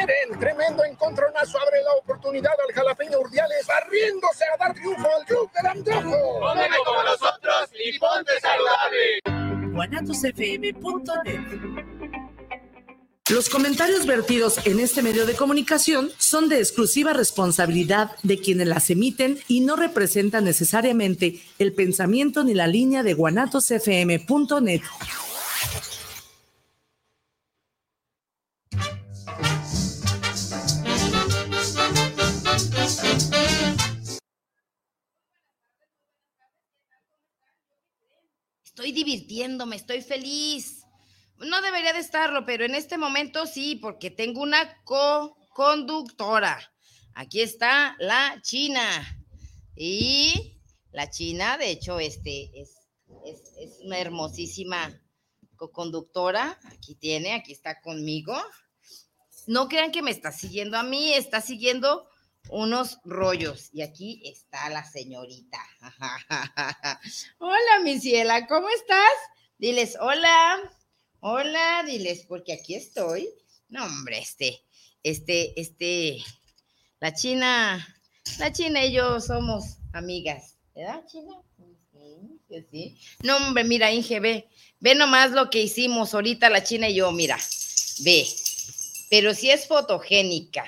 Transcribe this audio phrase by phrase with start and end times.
[0.00, 5.50] esperen, tremendo encontronazo abre la oportunidad al jalapeño Urdiales barriéndose a dar triunfo al club
[5.52, 6.40] del antojo.
[6.40, 9.20] Cómeme como nosotros y ponte saludable.
[13.30, 18.90] Los comentarios vertidos en este medio de comunicación son de exclusiva responsabilidad de quienes las
[18.90, 24.82] emiten y no representan necesariamente el pensamiento ni la línea de guanatosfm.net.
[38.70, 40.84] Estoy divirtiéndome, estoy feliz.
[41.38, 46.56] No debería de estarlo, pero en este momento sí, porque tengo una co-conductora.
[47.14, 48.86] Aquí está la China.
[49.74, 50.60] Y
[50.92, 52.76] la China, de hecho, este es,
[53.24, 55.02] es una hermosísima
[55.56, 56.56] co-conductora.
[56.66, 58.36] Aquí tiene, aquí está conmigo.
[59.48, 62.08] No crean que me está siguiendo a mí, está siguiendo
[62.50, 63.70] unos rollos.
[63.72, 65.58] Y aquí está la señorita.
[67.38, 69.12] hola, mi ciela, ¿cómo estás?
[69.58, 70.58] Diles, hola,
[71.20, 73.28] hola, diles, porque aquí estoy.
[73.68, 74.62] No, hombre, este,
[75.02, 76.18] este, este,
[76.98, 77.86] la China,
[78.38, 81.36] la China y yo somos amigas, ¿verdad, China?
[82.48, 83.00] Sí, sí.
[83.22, 84.48] No, hombre, mira, Inge, ve,
[84.80, 87.38] ve nomás lo que hicimos ahorita la China y yo, mira,
[88.00, 88.26] ve,
[89.08, 90.64] pero si es fotogénica,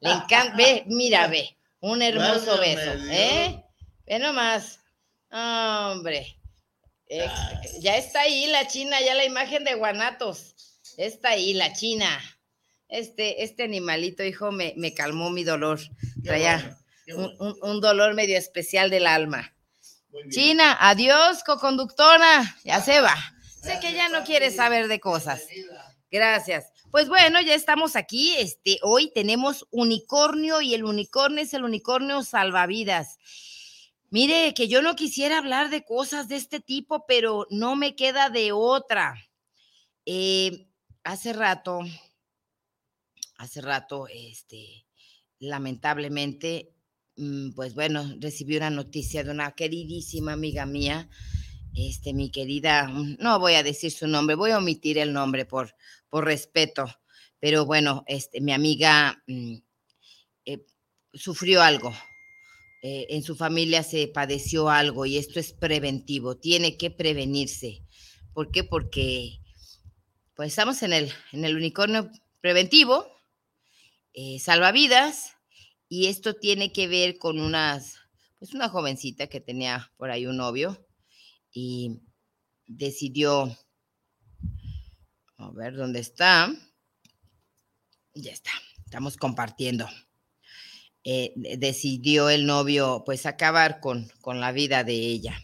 [0.00, 3.64] le encanta, ve, mira, ve, un hermoso beso, ¿eh?
[4.06, 4.80] Ve nomás.
[5.30, 6.38] Hombre,
[7.08, 7.28] eh,
[7.80, 10.54] ya está ahí la China, ya la imagen de Guanatos.
[10.96, 12.08] Está ahí la China.
[12.88, 15.80] Este, este animalito, hijo, me, me calmó mi dolor.
[16.24, 16.78] Traía
[17.14, 19.54] un, dolor medio especial del alma.
[20.30, 22.56] China, adiós, coconductora.
[22.64, 23.16] Ya se va.
[23.62, 25.42] Sé que ya no quiere saber de cosas.
[26.10, 26.72] Gracias.
[26.96, 28.32] Pues bueno, ya estamos aquí.
[28.38, 33.18] Este, hoy tenemos unicornio y el unicornio es el unicornio salvavidas.
[34.08, 38.30] Mire, que yo no quisiera hablar de cosas de este tipo, pero no me queda
[38.30, 39.14] de otra.
[40.06, 40.68] Eh,
[41.04, 41.80] hace rato,
[43.36, 44.86] hace rato, este,
[45.38, 46.72] lamentablemente,
[47.16, 51.10] mm, pues bueno, recibí una noticia de una queridísima amiga mía,
[51.74, 55.74] este, mi querida, no voy a decir su nombre, voy a omitir el nombre por,
[56.08, 56.86] por respeto,
[57.40, 59.56] pero bueno, este, mi amiga mm,
[60.46, 60.64] eh,
[61.12, 61.92] sufrió algo,
[62.82, 67.82] eh, en su familia se padeció algo y esto es preventivo, tiene que prevenirse.
[68.32, 68.64] ¿Por qué?
[68.64, 69.40] Porque
[70.34, 73.06] pues estamos en el, en el unicornio preventivo,
[74.12, 75.32] eh, salvavidas,
[75.88, 77.96] y esto tiene que ver con unas,
[78.38, 80.86] pues una jovencita que tenía por ahí un novio
[81.52, 82.00] y
[82.66, 83.56] decidió
[85.38, 86.52] a ver dónde está.
[88.14, 88.50] Ya está,
[88.84, 89.86] estamos compartiendo.
[91.04, 95.38] Eh, decidió el novio pues acabar con, con la vida de ella.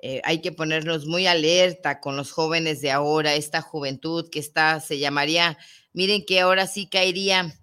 [0.00, 4.80] Eh, hay que ponernos muy alerta con los jóvenes de ahora, esta juventud que está,
[4.80, 5.58] se llamaría,
[5.92, 7.60] miren que ahora sí caería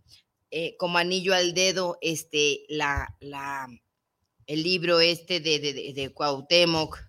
[0.51, 3.67] eh, como anillo al dedo este, la, la,
[4.47, 6.99] el libro este de, de, de Cuauhtémoc,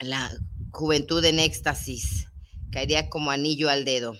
[0.00, 0.32] la
[0.72, 2.27] juventud en éxtasis
[2.70, 4.16] caería como anillo al dedo.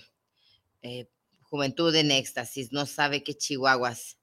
[0.81, 1.09] Eh,
[1.41, 4.17] juventud en éxtasis, no sabe qué chihuahuas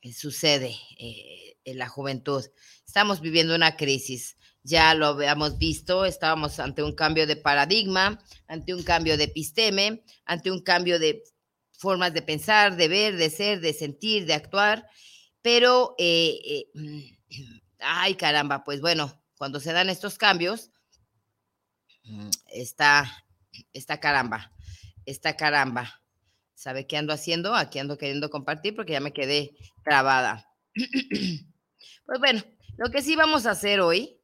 [0.00, 2.44] eh, sucede eh, en la juventud.
[2.86, 8.74] Estamos viviendo una crisis, ya lo habíamos visto, estábamos ante un cambio de paradigma, ante
[8.74, 11.22] un cambio de episteme, ante un cambio de
[11.70, 14.86] formas de pensar, de ver, de ser, de sentir, de actuar,
[15.42, 17.00] pero, mm,
[17.80, 20.70] ay caramba, pues bueno, cuando se dan estos cambios,
[22.12, 23.24] mm, está
[23.72, 24.52] esta caramba,
[25.06, 26.00] esta caramba.
[26.54, 27.54] ¿Sabe qué ando haciendo?
[27.54, 30.48] Aquí ando queriendo compartir porque ya me quedé trabada.
[32.06, 32.42] pues bueno,
[32.76, 34.20] lo que sí vamos a hacer hoy,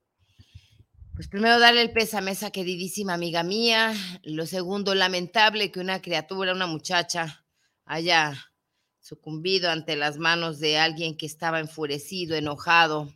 [1.14, 3.92] pues primero darle el pésame a esa queridísima amiga mía.
[4.22, 7.44] Lo segundo, lamentable que una criatura, una muchacha,
[7.84, 8.52] haya
[9.00, 13.12] sucumbido ante las manos de alguien que estaba enfurecido, enojado,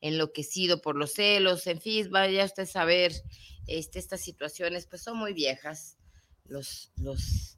[0.00, 3.12] enloquecido por los celos, en fin, vaya usted a saber
[3.66, 5.96] este, estas situaciones pues son muy viejas.
[6.44, 7.56] Los, los,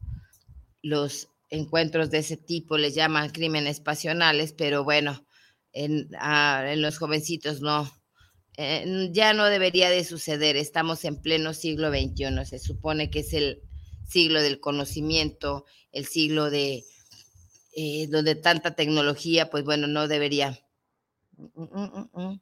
[0.82, 5.26] los encuentros de ese tipo les llaman crímenes pasionales, pero bueno,
[5.72, 7.90] en, ah, en los jovencitos no,
[8.56, 10.56] eh, ya no debería de suceder.
[10.56, 12.44] Estamos en pleno siglo XXI.
[12.44, 13.62] Se supone que es el
[14.08, 16.84] siglo del conocimiento, el siglo de
[17.76, 20.58] eh, donde tanta tecnología, pues bueno, no debería.
[21.36, 22.40] Mm, mm, mm,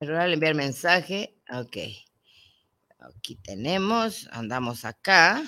[0.00, 1.36] Error enviar mensaje.
[1.52, 1.76] Ok.
[3.04, 5.42] Aquí tenemos, andamos acá.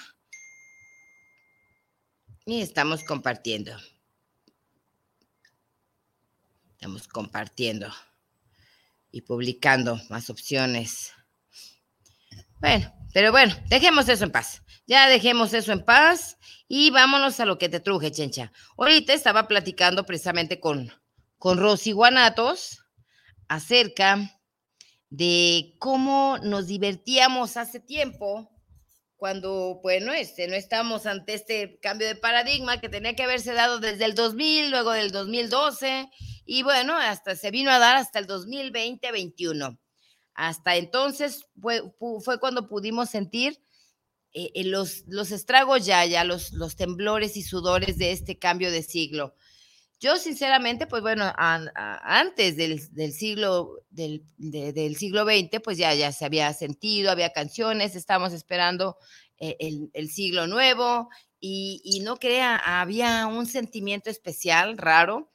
[2.44, 3.76] Y estamos compartiendo.
[6.72, 7.90] Estamos compartiendo
[9.10, 11.12] y publicando más opciones.
[12.60, 14.62] Bueno, pero bueno, dejemos eso en paz.
[14.86, 16.36] Ya dejemos eso en paz
[16.68, 18.52] y vámonos a lo que te truje, chencha.
[18.76, 20.92] Ahorita estaba platicando precisamente con,
[21.38, 22.84] con Rosy Guanatos
[23.48, 24.35] acerca
[25.10, 28.50] de cómo nos divertíamos hace tiempo
[29.16, 33.80] cuando, bueno, este, no estamos ante este cambio de paradigma que tenía que haberse dado
[33.80, 36.10] desde el 2000, luego del 2012,
[36.44, 39.78] y bueno, hasta se vino a dar hasta el 2020-21.
[40.34, 41.82] Hasta entonces fue,
[42.38, 43.58] cuando pudimos sentir
[44.34, 48.70] eh, eh, los, los estragos ya, ya los, los temblores y sudores de este cambio
[48.70, 49.34] de siglo.
[49.98, 52.80] Yo sinceramente, pues bueno, antes del,
[53.12, 54.22] siglo del,
[54.96, 58.98] siglo XX, pues ya, ya se había sentido, había canciones, estábamos esperando
[59.38, 59.56] eh,
[59.94, 61.08] el, siglo nuevo
[61.40, 65.32] y, no crea, había un sentimiento especial, raro,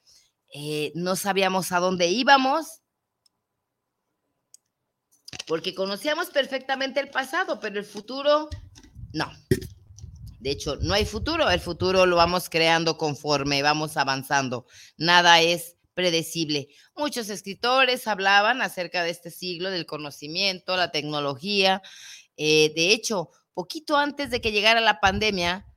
[0.54, 2.82] eh, no sabíamos a dónde íbamos,
[5.48, 8.48] porque conocíamos perfectamente el pasado, pero el futuro
[9.12, 9.32] no.
[10.42, 14.66] De hecho, no hay futuro, el futuro lo vamos creando conforme vamos avanzando.
[14.98, 16.70] Nada es predecible.
[16.96, 21.84] Muchos escritores hablaban acerca de este siglo del conocimiento, la tecnología.
[22.38, 25.68] Eh, de hecho, poquito antes de que llegara la pandemia,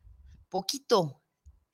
[0.49, 1.21] poquito,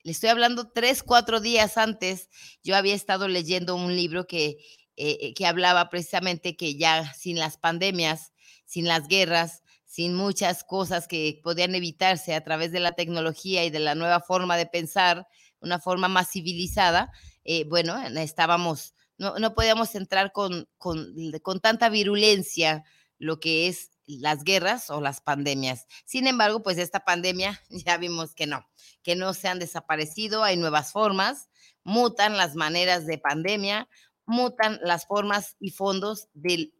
[0.03, 2.27] le estoy hablando tres, cuatro días antes,
[2.61, 4.57] yo había estado leyendo un libro que,
[4.97, 8.33] eh, que hablaba precisamente que ya sin las pandemias,
[8.65, 9.60] sin las guerras,
[9.91, 14.21] sin muchas cosas que podían evitarse a través de la tecnología y de la nueva
[14.21, 15.27] forma de pensar,
[15.59, 17.11] una forma más civilizada,
[17.43, 22.85] eh, bueno, estábamos, no, no podíamos entrar con, con, con tanta virulencia
[23.17, 25.87] lo que es las guerras o las pandemias.
[26.05, 28.65] Sin embargo, pues esta pandemia ya vimos que no,
[29.03, 31.49] que no se han desaparecido, hay nuevas formas,
[31.83, 33.89] mutan las maneras de pandemia,
[34.25, 36.73] mutan las formas y fondos del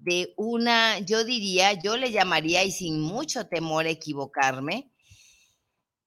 [0.00, 4.90] de una, yo diría, yo le llamaría y sin mucho temor a equivocarme,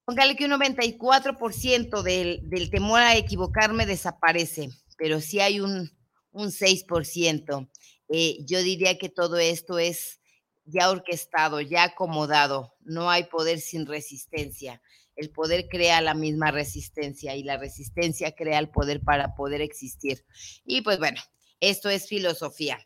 [0.06, 5.92] póngale que un 94% del, del temor a equivocarme desaparece, pero sí hay un,
[6.32, 7.70] un 6%.
[8.10, 10.20] Eh, yo diría que todo esto es
[10.66, 14.82] ya orquestado, ya acomodado, no hay poder sin resistencia.
[15.16, 20.26] El poder crea la misma resistencia y la resistencia crea el poder para poder existir.
[20.66, 21.22] Y pues bueno,
[21.60, 22.80] esto es filosofía.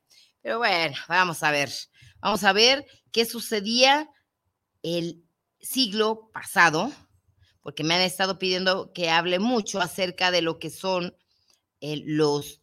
[0.47, 1.69] Pero bueno, vamos a ver.
[2.21, 4.09] Vamos a ver qué sucedía
[4.81, 5.25] el
[5.59, 6.89] siglo pasado,
[7.61, 11.17] porque me han estado pidiendo que hable mucho acerca de lo que son
[11.81, 12.61] eh, los,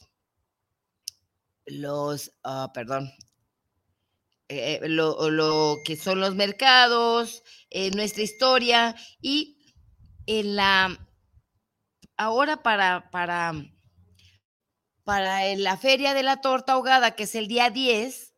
[1.67, 3.13] los, ah, perdón,
[4.49, 9.59] eh, lo, que son los mercados, eh, nuestra historia y
[10.25, 11.07] en la,
[12.17, 13.53] ahora para, para
[15.05, 18.35] para la feria de la torta ahogada, que es el día 10,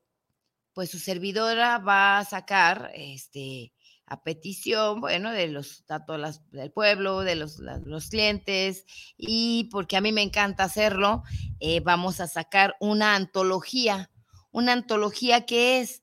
[0.74, 3.72] pues su servidora va a sacar este,
[4.04, 8.84] a petición, bueno, de los datos del pueblo, de los, los, clientes,
[9.16, 11.22] y porque a mí me encanta hacerlo,
[11.60, 14.10] eh, vamos a sacar una antología.
[14.50, 16.02] Una antología que es,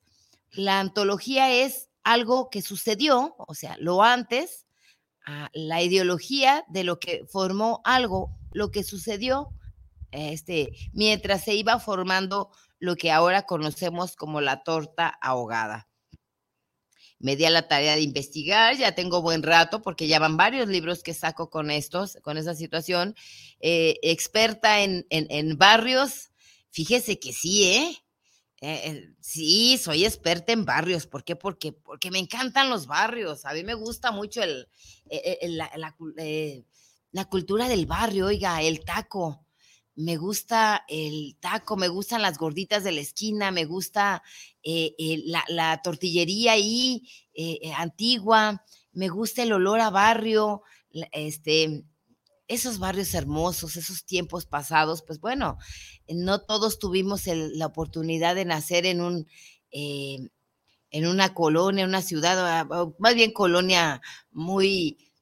[0.50, 4.66] la antología es algo que sucedió, o sea, lo antes,
[5.54, 9.50] la ideología de lo que formó algo, lo que sucedió
[10.14, 15.88] este, mientras se iba formando lo que ahora conocemos como la torta ahogada.
[17.18, 20.68] Me di a la tarea de investigar, ya tengo buen rato porque ya van varios
[20.68, 23.14] libros que saco con estos, con esa situación.
[23.60, 26.30] Eh, experta en, en, barrios,
[26.70, 28.04] fíjese que sí, ¿eh?
[28.60, 29.14] ¿eh?
[29.20, 31.06] sí, soy experta en barrios.
[31.06, 31.34] ¿Por qué?
[31.34, 33.46] Porque, porque me encantan los barrios.
[33.46, 34.68] A mí me gusta mucho el,
[35.08, 35.70] eh, la,
[37.12, 39.43] la, cultura del barrio, oiga, el taco
[39.96, 44.22] me gusta el taco, me gustan las gorditas de la esquina, me gusta
[44.62, 50.62] eh, eh, la, tortillería ahí eh, antigua, me gusta el olor a barrio,
[51.12, 51.84] este,
[52.48, 55.58] esos barrios hermosos, esos tiempos pasados, pues bueno,
[56.08, 59.26] no todos tuvimos la oportunidad de nacer en un...
[59.70, 62.66] en una colonia, una ciudad,
[62.98, 65.12] más bien colonia muy,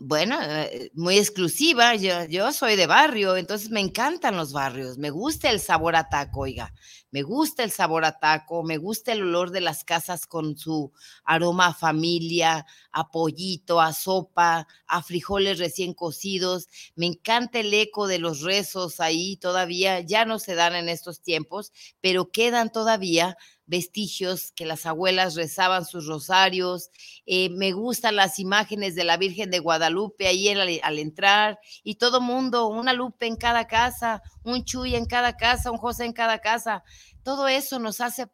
[0.00, 1.94] bueno, eh, muy exclusiva.
[1.96, 4.98] Yo, yo soy de barrio, entonces me encantan los barrios.
[4.98, 6.72] Me gusta el sabor a taco, oiga.
[7.10, 10.92] Me gusta el sabor a taco, me gusta el olor de las casas con su
[11.24, 16.68] aroma a familia, a pollito, a sopa, a frijoles recién cocidos.
[16.94, 20.00] Me encanta el eco de los rezos ahí todavía.
[20.00, 23.36] Ya no se dan en estos tiempos, pero quedan todavía
[23.68, 26.90] vestigios que las abuelas rezaban sus rosarios.
[27.26, 31.96] Eh, me gustan las imágenes de la Virgen de Guadalupe ahí al, al, entrar y
[31.96, 36.12] todo mundo, una Lupe en cada casa, un Chuy en cada casa, un José en
[36.12, 36.82] cada casa.
[37.22, 38.26] Todo eso nos hace,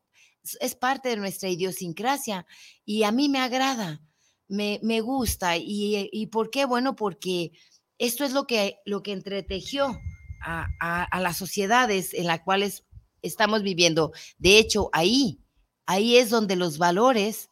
[0.61, 2.47] es parte de nuestra idiosincrasia
[2.85, 4.00] y a mí me agrada,
[4.47, 5.57] me, me gusta.
[5.57, 6.64] ¿Y, ¿Y por qué?
[6.64, 7.53] Bueno, porque
[7.99, 10.00] esto es lo que, lo que entretejió
[10.41, 12.85] a, a, a las sociedades en las cuales
[13.25, 14.12] estamos viviendo.
[14.38, 15.40] De hecho, ahí,
[15.87, 17.50] ahí es donde los valores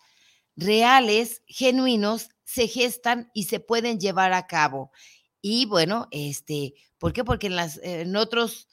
[0.57, 4.93] reales, genuinos, se gestan y se pueden llevar a cabo.
[5.41, 7.25] Y bueno, este, ¿por qué?
[7.25, 8.69] Porque en, las, en otros,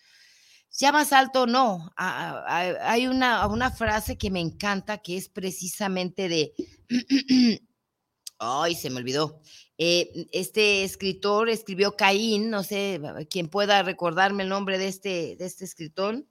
[0.71, 6.53] ya más alto no, hay una, una frase que me encanta que es precisamente de,
[8.39, 9.41] ay, se me olvidó,
[9.77, 15.45] eh, este escritor escribió Caín, no sé quién pueda recordarme el nombre de este, de
[15.45, 16.25] este escritor,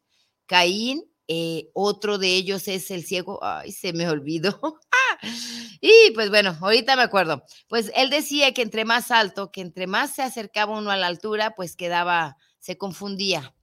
[0.49, 4.81] Caín, eh, otro de ellos es el ciego, ay, se me olvidó.
[5.81, 7.45] y pues bueno, ahorita me acuerdo.
[7.69, 11.07] Pues él decía que entre más alto, que entre más se acercaba uno a la
[11.07, 13.55] altura, pues quedaba, se confundía.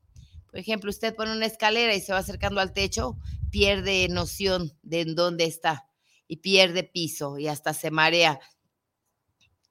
[0.46, 3.18] Por ejemplo, usted pone una escalera y se va acercando al techo,
[3.50, 5.88] pierde noción de en dónde está
[6.28, 8.40] y pierde piso y hasta se marea.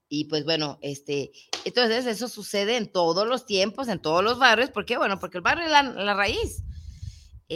[0.08, 1.30] Y pues bueno, este,
[1.64, 4.70] entonces eso sucede en todos los tiempos, en todos los barrios.
[4.70, 4.98] ¿Por qué?
[4.98, 6.64] Bueno, porque el barrio es la, la raíz.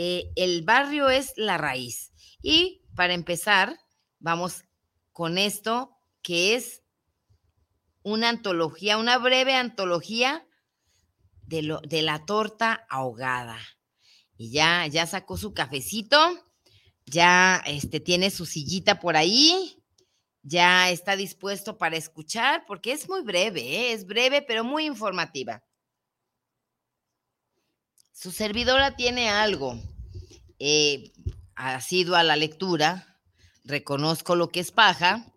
[0.01, 2.13] Eh, el barrio es la raíz.
[2.41, 3.77] Y para empezar,
[4.21, 4.63] vamos
[5.11, 5.91] con esto
[6.23, 6.85] que es
[8.05, 10.47] una antología, una breve antología
[11.43, 13.59] de, lo, de la torta ahogada.
[14.37, 16.17] Y ya, ya sacó su cafecito,
[17.05, 19.83] ya este, tiene su sillita por ahí,
[20.43, 23.93] ya está dispuesto para escuchar, porque es muy breve, ¿eh?
[23.95, 25.65] es breve, pero muy informativa.
[28.21, 29.81] Su servidora tiene algo.
[30.59, 31.13] Eh,
[31.55, 33.17] ha sido a la lectura,
[33.63, 35.33] reconozco lo que es paja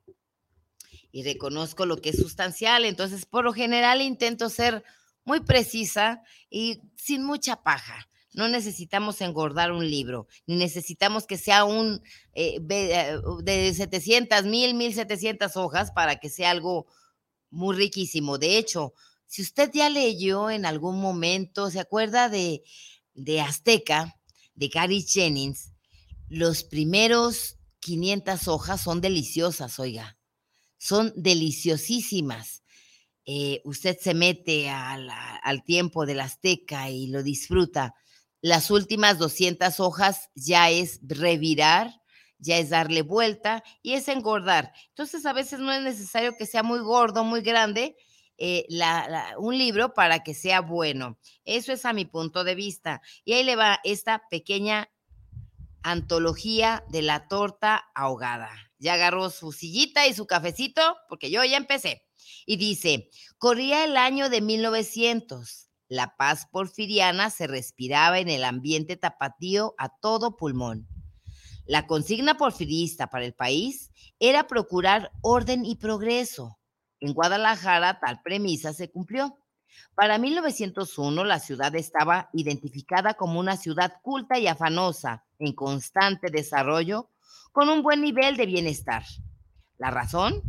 [1.11, 2.85] y reconozco lo que es sustancial.
[2.85, 4.83] Entonces, por lo general, intento ser
[5.25, 8.09] muy precisa y sin mucha paja.
[8.33, 12.01] No necesitamos engordar un libro, ni necesitamos que sea un
[12.33, 16.87] eh, eh de 700, 1000, 1700 hojas para que sea algo
[17.51, 18.39] muy riquísimo.
[18.39, 18.95] De hecho,
[19.31, 22.63] si usted ya leyó en algún momento, ¿se acuerda de,
[23.13, 24.19] de Azteca,
[24.55, 25.71] de Gary Jennings?
[26.27, 30.17] Los primeros 500 hojas son deliciosas, oiga,
[30.77, 32.63] son deliciosísimas.
[33.25, 37.95] Eh, usted se mete al, al tiempo del Azteca y lo disfruta.
[38.41, 42.01] Las últimas 200 hojas ya es revirar,
[42.37, 44.73] ya es darle vuelta y es engordar.
[44.89, 47.95] Entonces a veces no es necesario que sea muy gordo, muy grande,
[48.43, 48.65] eh,
[49.37, 51.19] un libro para que sea bueno.
[51.45, 53.03] Eso es a mi punto de vista.
[53.23, 54.89] Y ahí le va esta pequeña
[55.83, 58.49] antología de la torta ahogada.
[58.79, 62.03] Ya agarró su sillita y su cafecito, porque yo ya empecé.
[62.47, 65.69] Y dice, corría el año de 1900.
[65.87, 70.87] La paz porfiriana se respiraba en el ambiente tapatío a todo pulmón.
[71.67, 76.57] La consigna porfirista para el país era procurar orden y progreso
[77.01, 79.37] en Guadalajara tal premisa se cumplió.
[79.95, 87.09] Para 1901 la ciudad estaba identificada como una ciudad culta y afanosa, en constante desarrollo,
[87.51, 89.03] con un buen nivel de bienestar.
[89.77, 90.41] ¿La razón?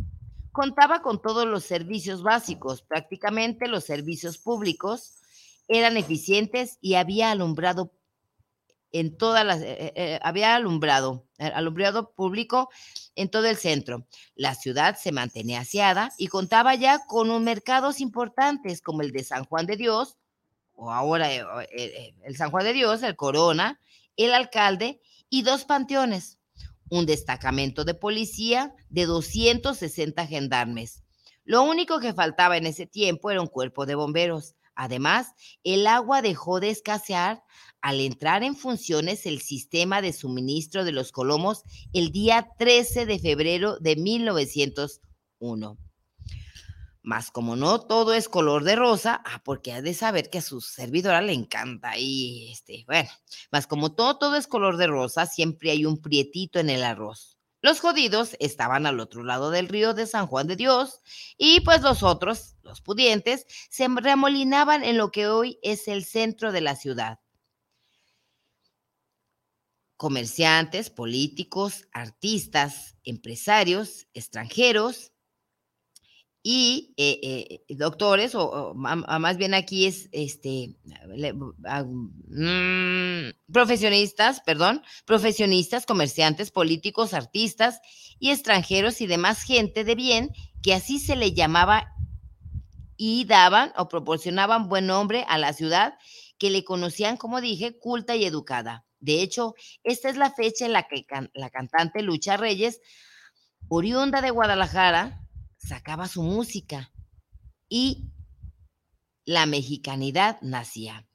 [0.51, 5.15] Contaba con todos los servicios básicos, prácticamente los servicios públicos
[5.67, 7.91] eran eficientes y había alumbrado
[8.93, 12.69] en todas las, eh, eh, había alumbrado, eh, alumbrado público
[13.15, 14.07] en todo el centro.
[14.35, 19.23] La ciudad se mantenía aseada y contaba ya con un mercados importantes como el de
[19.23, 20.17] San Juan de Dios,
[20.75, 23.79] o ahora el, San Juan de Dios, el Corona,
[24.15, 26.37] el alcalde y dos panteones,
[26.89, 31.03] un destacamento de policía de 260 gendarmes.
[31.45, 34.55] Lo único que faltaba en ese tiempo era un cuerpo de bomberos.
[34.75, 35.33] Además,
[35.63, 37.43] el agua dejó de escasear
[37.83, 43.19] al entrar en funciones el sistema de suministro de los colomos el día 13 de
[43.19, 45.77] febrero de 1901.
[47.01, 50.41] Más como no todo es color de rosa, ah, porque ha de saber que a
[50.41, 53.09] su servidora le encanta y este, bueno,
[53.51, 57.37] más como todo, todo es color de rosa, siempre hay un prietito en el arroz.
[57.61, 61.01] Los jodidos estaban al otro lado del río de San Juan de Dios
[61.37, 66.53] y pues los otros, los pudientes, se remolinaban en lo que hoy es el centro
[66.53, 67.19] de la ciudad
[70.03, 75.13] comerciantes, políticos, artistas, empresarios, extranjeros,
[76.45, 80.75] y eh, eh, doctores, o, más bien aquí es este
[81.63, 87.79] ah, mm, profesionistas, perdón, profesionistas, comerciantes, políticos, artistas
[88.19, 90.31] y extranjeros y demás gente de bien,
[90.61, 91.93] que así se le llamaba
[92.97, 95.93] y daban o proporcionaban buen nombre a la ciudad
[96.37, 98.83] que le conocían, como dije, culta y educada.
[99.03, 102.79] De hecho, esta es la fecha en la que la cantante Lucha Reyes,
[103.67, 106.93] oriunda de Guadalajara, sacaba su música
[107.67, 108.05] y
[109.25, 111.05] la mexicanidad nacía.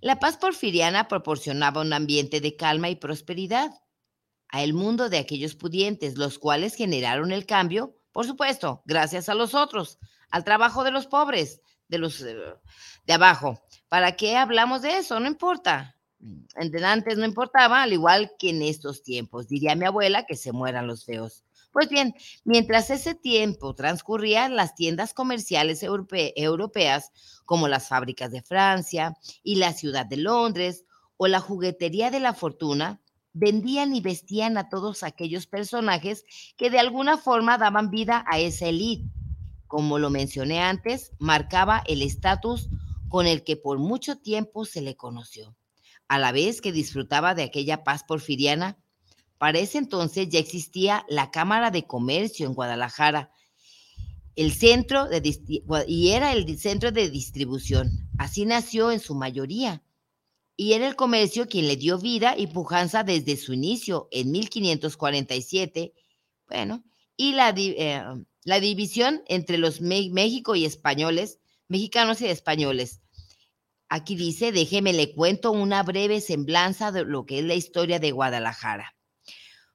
[0.00, 3.72] La paz porfiriana proporcionaba un ambiente de calma y prosperidad
[4.48, 9.34] a el mundo de aquellos pudientes, los cuales generaron el cambio, por supuesto, gracias a
[9.34, 9.98] los otros,
[10.30, 12.36] al trabajo de los pobres, de los eh,
[13.06, 13.60] de abajo.
[13.88, 15.18] ¿Para qué hablamos de eso?
[15.18, 15.96] No importa.
[16.56, 19.48] Antes no importaba, al igual que en estos tiempos.
[19.48, 21.44] Diría mi abuela que se mueran los feos.
[21.72, 22.14] Pues bien,
[22.44, 27.10] mientras ese tiempo transcurría, las tiendas comerciales europeas,
[27.44, 30.84] como las fábricas de Francia y la ciudad de Londres,
[31.16, 33.00] o la juguetería de la fortuna,
[33.32, 36.24] vendían y vestían a todos aquellos personajes
[36.56, 39.10] que de alguna forma daban vida a esa élite.
[39.66, 42.68] Como lo mencioné antes, marcaba el estatus
[43.08, 45.56] con el que por mucho tiempo se le conoció,
[46.08, 48.78] a la vez que disfrutaba de aquella paz porfiriana
[49.44, 53.30] para ese entonces ya existía la Cámara de Comercio en Guadalajara,
[54.36, 55.06] el centro
[55.86, 58.08] y era el centro de distribución.
[58.18, 59.82] Así nació en su mayoría.
[60.56, 65.92] Y era el comercio quien le dio vida y pujanza desde su inicio en 1547.
[66.48, 66.82] Bueno,
[67.16, 68.02] y eh,
[68.44, 73.02] la división entre los México y españoles, mexicanos y españoles.
[73.88, 78.12] Aquí dice, déjeme le cuento una breve semblanza de lo que es la historia de
[78.12, 78.94] Guadalajara.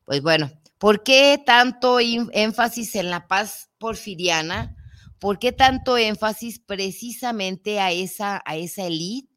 [0.05, 4.75] Pues bueno, ¿por qué tanto énfasis en la paz porfiriana?
[5.19, 9.33] ¿Por qué tanto énfasis precisamente a esa, a esa elite?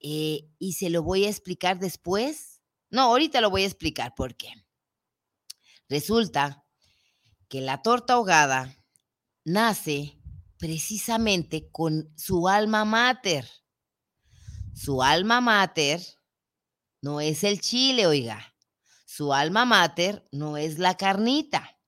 [0.00, 2.60] Eh, y se lo voy a explicar después.
[2.90, 4.48] No, ahorita lo voy a explicar por qué.
[5.88, 6.64] Resulta
[7.48, 8.76] que la torta ahogada
[9.44, 10.18] nace
[10.58, 13.48] precisamente con su alma mater.
[14.74, 16.00] Su alma mater
[17.00, 18.54] no es el chile, oiga.
[19.04, 21.78] Su alma mater no es la carnita.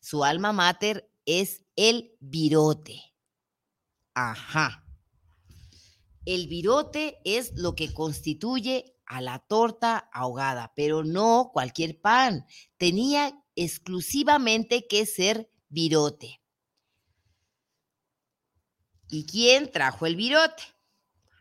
[0.00, 3.00] Su alma mater es el virote.
[4.14, 4.84] Ajá.
[6.24, 12.46] El virote es lo que constituye a la torta ahogada, pero no cualquier pan.
[12.76, 16.40] Tenía exclusivamente que ser virote.
[19.08, 20.64] ¿Y quién trajo el virote?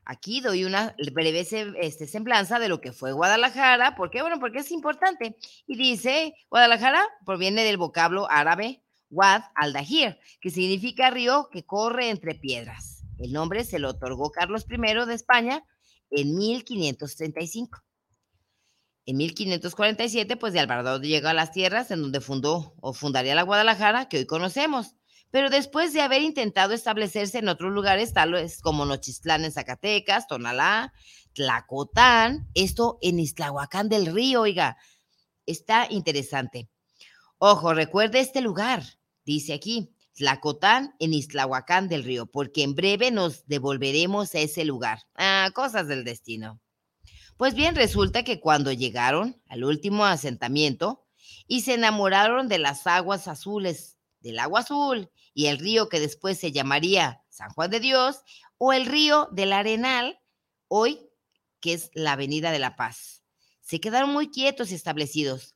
[0.05, 1.47] Aquí doy una breve
[1.79, 3.95] este, semblanza de lo que fue Guadalajara.
[3.95, 4.21] ¿Por qué?
[4.21, 5.35] Bueno, porque es importante.
[5.65, 12.35] Y dice, Guadalajara proviene del vocablo árabe Wad al-Dahir, que significa río que corre entre
[12.35, 13.03] piedras.
[13.17, 15.63] El nombre se lo otorgó Carlos I de España
[16.11, 17.81] en 1535.
[19.07, 23.43] En 1547, pues de Alvarado llegó a las tierras en donde fundó o fundaría la
[23.43, 24.95] Guadalajara que hoy conocemos
[25.35, 30.93] pero después de haber intentado establecerse en otros lugares, tales como Nochistlán en Zacatecas, Tonalá,
[31.33, 34.77] Tlacotán, esto en Islahuacán del Río, oiga,
[35.45, 36.69] está interesante.
[37.37, 38.81] Ojo, recuerde este lugar,
[39.25, 44.99] dice aquí, Tlacotán en Islahuacán del Río, porque en breve nos devolveremos a ese lugar.
[45.15, 46.61] Ah, cosas del destino.
[47.35, 51.05] Pues bien, resulta que cuando llegaron al último asentamiento
[51.45, 56.39] y se enamoraron de las aguas azules, del agua azul y el río que después
[56.39, 58.23] se llamaría San Juan de Dios,
[58.57, 60.17] o el río del Arenal,
[60.69, 61.09] hoy
[61.59, 63.23] que es la Avenida de la Paz.
[63.59, 65.55] Se quedaron muy quietos y establecidos.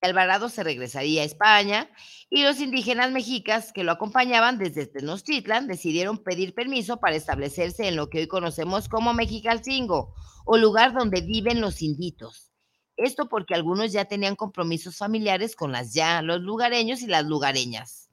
[0.00, 1.90] Alvarado se regresaría a España
[2.30, 7.96] y los indígenas mexicas que lo acompañaban desde Tenochtitlan decidieron pedir permiso para establecerse en
[7.96, 10.14] lo que hoy conocemos como Mexicalcingo,
[10.46, 12.50] o lugar donde viven los inditos.
[12.96, 18.03] Esto porque algunos ya tenían compromisos familiares con las ya, los lugareños y las lugareñas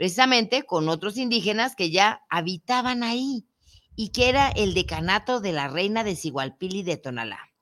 [0.00, 3.46] precisamente con otros indígenas que ya habitaban ahí
[3.94, 7.52] y que era el decanato de la reina de Sigualpili de Tonalá.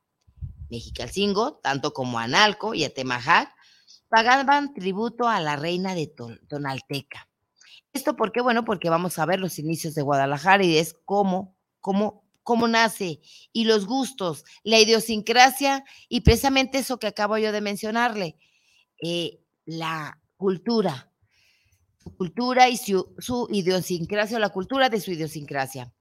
[0.71, 3.53] Mexicalcingo, tanto como Analco y Atemajac,
[4.09, 6.15] pagaban tributo a la reina de
[6.49, 7.29] Tonalteca.
[7.93, 8.41] ¿Esto por qué?
[8.41, 13.21] Bueno, porque vamos a ver los inicios de Guadalajara y es cómo, cómo, cómo nace
[13.53, 18.39] y los gustos, la idiosincrasia y precisamente eso que acabo yo de mencionarle,
[19.03, 21.08] eh, la cultura,
[22.17, 25.93] cultura y su, idiosincrasia o la cultura de su idiosincrasia,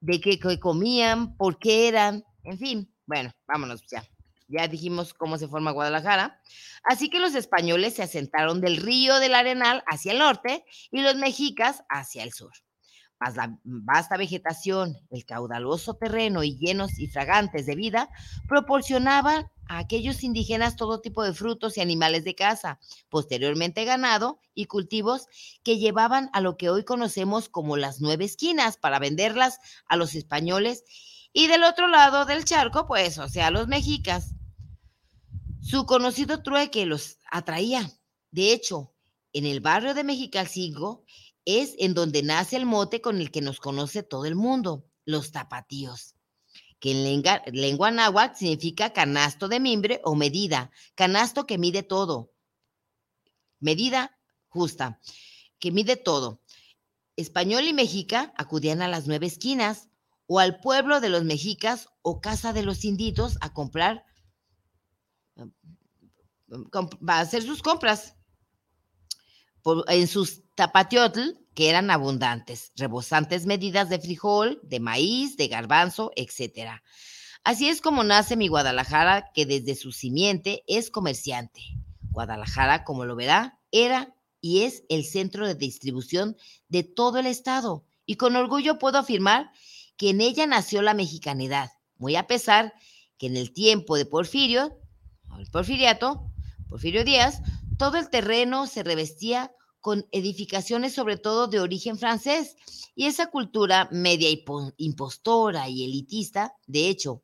[0.00, 2.94] de qué, comían, por qué eran, en fin.
[3.06, 4.04] Bueno, vámonos ya.
[4.48, 6.40] ya dijimos cómo se forma Guadalajara.
[6.84, 11.16] Así que los españoles se asentaron del río del Arenal hacia el norte y los
[11.16, 12.52] mexicas hacia el sur.
[13.20, 18.08] Más la vasta vegetación, el caudaloso terreno y llenos y fragantes de vida
[18.48, 24.64] proporcionaban a aquellos indígenas todo tipo de frutos y animales de caza, posteriormente ganado y
[24.64, 25.26] cultivos
[25.62, 30.16] que llevaban a lo que hoy conocemos como las nueve esquinas para venderlas a los
[30.16, 30.82] españoles
[31.32, 34.34] y del otro lado del charco, pues, o sea, los mexicas.
[35.62, 37.92] Su conocido trueque los atraía.
[38.32, 38.92] De hecho,
[39.32, 41.04] en el barrio de Mexicalcingo
[41.44, 45.30] es en donde nace el mote con el que nos conoce todo el mundo, los
[45.30, 46.16] tapatíos,
[46.80, 52.32] que en lengua, lengua náhuatl significa canasto de mimbre o medida, canasto que mide todo,
[53.60, 55.00] medida justa,
[55.58, 56.42] que mide todo.
[57.16, 59.88] Español y mexica acudían a las nueve esquinas
[60.26, 64.04] o al pueblo de los mexicas o casa de los inditos a comprar
[66.50, 68.16] va a hacer sus compras
[69.88, 71.20] en sus tapatiotl,
[71.54, 76.80] que eran abundantes, rebosantes medidas de frijol, de maíz, de garbanzo, etc.
[77.44, 81.60] Así es como nace mi Guadalajara, que desde su simiente es comerciante.
[82.10, 86.36] Guadalajara, como lo verá, era y es el centro de distribución
[86.68, 87.84] de todo el estado.
[88.06, 89.50] Y con orgullo puedo afirmar
[89.96, 92.72] que en ella nació la mexicanidad, muy a pesar
[93.18, 94.78] que en el tiempo de Porfirio,
[95.38, 96.32] el porfiriato,
[96.68, 97.42] Porfirio Díaz,
[97.78, 102.56] todo el terreno se revestía con edificaciones sobre todo de origen francés
[102.94, 104.28] y esa cultura media
[104.76, 107.22] impostora y elitista, de hecho,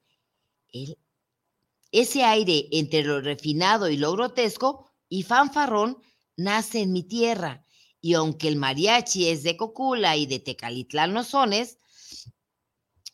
[1.93, 5.99] ese aire entre lo refinado y lo grotesco y fanfarrón
[6.37, 7.67] nace en mi tierra
[8.01, 11.79] y aunque el mariachi es de Cocula y de Tecalitlán no sones,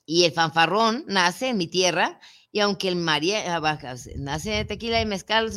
[0.05, 2.21] y el fanfarrón nace en mi tierra,
[2.55, 3.79] y aunque el María ah,
[4.17, 5.51] nace de tequila y mezcal,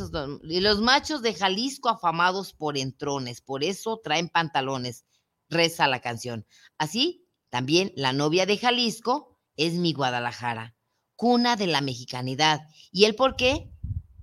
[0.44, 5.06] y los machos de Jalisco afamados por entrones, por eso traen pantalones,
[5.50, 6.48] reza la canción.
[6.78, 10.78] Así, también la novia de Jalisco es mi Guadalajara,
[11.18, 12.62] cuna de la mexicanidad.
[12.94, 13.70] ¿Y el por qué?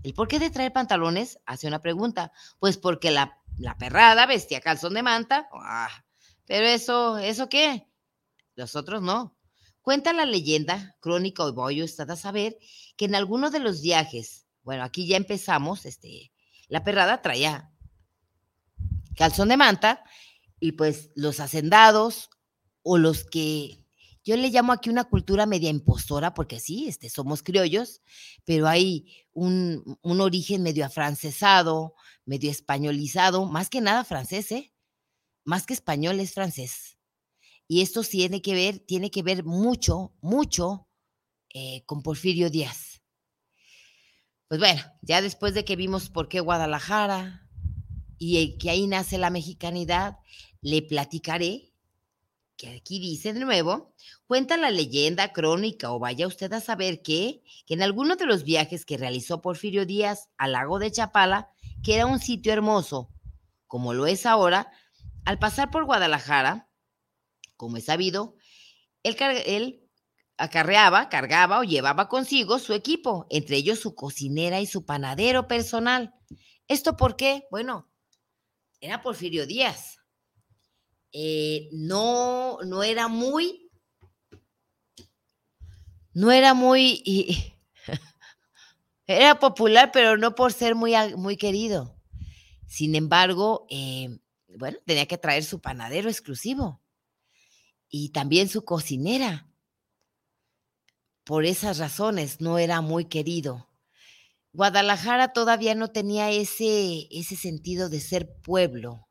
[0.03, 1.39] ¿El por qué de traer pantalones?
[1.45, 2.33] Hace una pregunta.
[2.59, 5.49] Pues porque la, la perrada vestía calzón de manta.
[6.47, 7.87] Pero eso, ¿eso qué?
[8.55, 9.37] Los otros no.
[9.83, 12.57] Cuenta la leyenda, crónica o voy está a saber,
[12.97, 16.33] que en alguno de los viajes, bueno, aquí ya empezamos, este,
[16.68, 17.71] la perrada traía
[19.16, 20.05] calzón de manta
[20.61, 22.31] y pues los hacendados
[22.83, 23.83] o los que
[24.25, 28.03] yo le llamo aquí una cultura media impostora, porque sí, este, somos criollos,
[28.45, 34.73] pero hay un, un origen medio afrancesado, medio españolizado, más que nada francés, ¿eh?
[35.45, 36.97] Más que español es francés.
[37.68, 40.88] Y esto tiene que ver, tiene que ver mucho, mucho
[41.55, 43.03] eh, con Porfirio Díaz.
[44.48, 47.48] Pues bueno, ya después de que vimos por qué Guadalajara
[48.18, 50.18] y que ahí nace la mexicanidad,
[50.61, 51.72] le platicaré,
[52.57, 53.94] que aquí dice de nuevo,
[54.27, 58.85] cuenta la leyenda crónica o vaya usted a saber que en alguno de los viajes
[58.85, 61.51] que realizó Porfirio Díaz al lago de Chapala,
[61.83, 63.09] que era un sitio hermoso,
[63.66, 64.70] como lo es ahora,
[65.25, 66.68] al pasar por Guadalajara,
[67.62, 68.35] como es sabido,
[69.05, 69.88] él,
[70.37, 76.12] acarreaba, cargaba o llevaba consigo su equipo, entre ellos su cocinera y su panadero personal.
[76.66, 77.44] ¿Esto por qué?
[77.53, 77.88] Bueno,
[78.81, 79.98] era Porfirio Díaz.
[81.12, 83.70] Eh, no, no era muy,
[86.14, 87.55] no era muy,
[89.07, 91.96] era popular, pero no por ser muy, muy querido.
[92.66, 94.18] Sin embargo, eh,
[94.59, 96.82] bueno, tenía que traer su panadero exclusivo
[97.92, 99.46] y también su cocinera.
[101.24, 103.68] Por esas razones no era muy querido.
[104.55, 109.07] Guadalajara todavía no tenía ese, ese sentido de ser pueblo,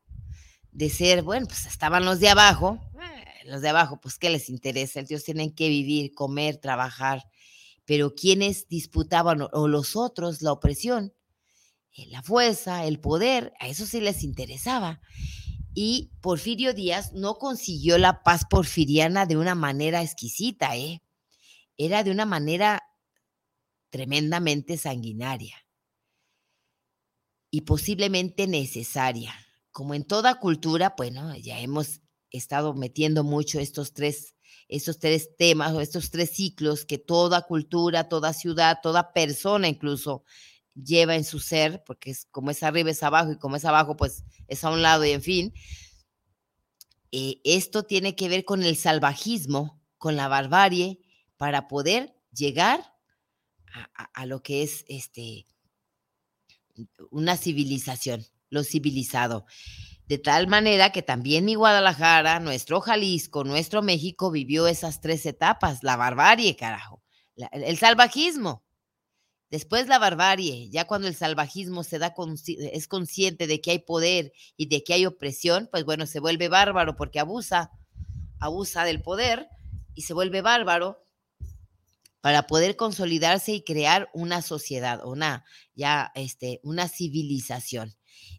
[0.72, 4.50] de ser, bueno, pues estaban los de abajo, eh, los de abajo, pues ¿qué les
[4.50, 5.00] interesa?
[5.00, 7.24] Ellos tienen que vivir, comer, trabajar,
[7.84, 11.14] pero quienes disputaban o los otros la opresión,
[11.96, 15.00] eh, la fuerza, el poder, a eso sí les interesaba
[15.74, 21.02] y Porfirio Díaz no consiguió la paz porfiriana de una manera exquisita, ¿eh?
[21.76, 22.82] Era de una manera
[23.90, 25.56] tremendamente sanguinaria
[27.50, 29.34] y posiblemente necesaria.
[29.70, 34.34] Como en toda cultura, bueno, ya hemos estado metiendo mucho estos tres,
[34.68, 40.24] estos tres temas o estos tres ciclos que toda cultura, toda ciudad, toda persona incluso
[40.74, 43.96] lleva en su ser, porque es como es arriba es abajo y como es abajo
[43.96, 45.54] pues es a un lado y en fin.
[47.10, 51.00] Eh, esto tiene que ver con el salvajismo, con la barbarie,
[51.36, 52.92] para poder llegar
[54.14, 55.46] a, lo que es este
[57.10, 59.46] una civilización, lo civilizado.
[60.06, 65.82] De tal manera que también mi Guadalajara, nuestro Jalisco, nuestro México vivió esas tres etapas,
[65.82, 67.02] la barbarie, carajo,
[67.36, 68.64] el salvajismo,
[69.52, 72.14] Después la barbarie, ya cuando el salvajismo se da
[72.72, 76.48] es consciente de que hay poder y de que hay opresión, pues bueno, se vuelve
[76.48, 77.70] bárbaro porque abusa,
[78.40, 79.50] abusa del poder
[79.94, 81.04] y se vuelve bárbaro
[82.22, 87.94] para poder consolidarse y crear una sociedad, una ya este una civilización.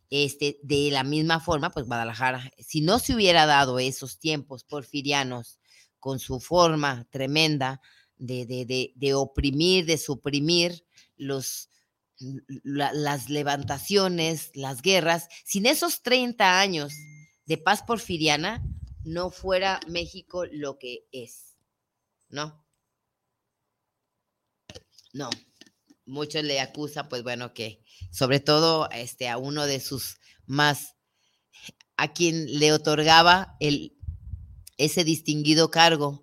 [0.10, 5.60] Este, de la misma forma, pues Guadalajara, si no se hubiera dado esos tiempos porfirianos
[5.99, 7.82] con su forma tremenda
[8.17, 10.84] de, de, de oprimir, de suprimir,
[11.17, 11.69] los,
[12.63, 16.93] las levantaciones, las guerras, sin esos 30 años
[17.45, 18.63] de paz porfiriana,
[19.04, 21.56] no fuera México lo que es.
[22.30, 22.65] ¿No?
[25.13, 25.30] No.
[26.06, 30.95] Muchos le acusan, pues bueno, que sobre todo este, a uno de sus más,
[31.95, 33.95] a quien le otorgaba el,
[34.78, 36.23] ese distinguido cargo,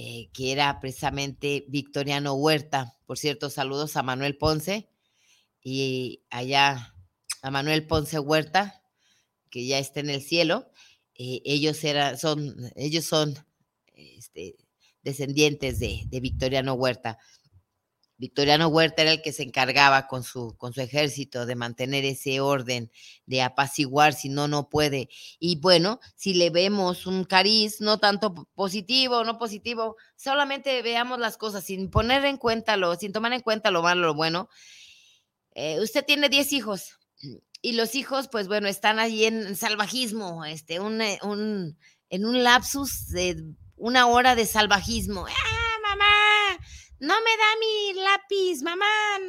[0.00, 2.96] eh, que era precisamente Victoriano Huerta.
[3.04, 4.88] Por cierto, saludos a Manuel Ponce
[5.60, 6.94] y allá
[7.42, 8.80] a Manuel Ponce Huerta,
[9.50, 10.70] que ya está en el cielo.
[11.16, 13.44] Eh, ellos, eran, son, ellos son
[13.94, 14.54] este,
[15.02, 17.18] descendientes de, de Victoriano Huerta.
[18.18, 22.40] Victoriano Huerta era el que se encargaba con su, con su ejército de mantener ese
[22.40, 22.90] orden,
[23.26, 25.08] de apaciguar, si no, no puede.
[25.38, 31.36] Y bueno, si le vemos un cariz, no tanto positivo, no positivo, solamente veamos las
[31.36, 34.48] cosas sin poner en cuenta lo, sin tomar en cuenta lo malo, lo bueno.
[35.54, 36.98] Eh, usted tiene 10 hijos
[37.62, 41.78] y los hijos, pues bueno, están allí en salvajismo, este, un, eh, un,
[42.10, 43.44] en un lapsus de
[43.76, 45.26] una hora de salvajismo.
[45.26, 46.27] ¡Ah, mamá!
[47.00, 48.86] No me da mi lápiz, mamá,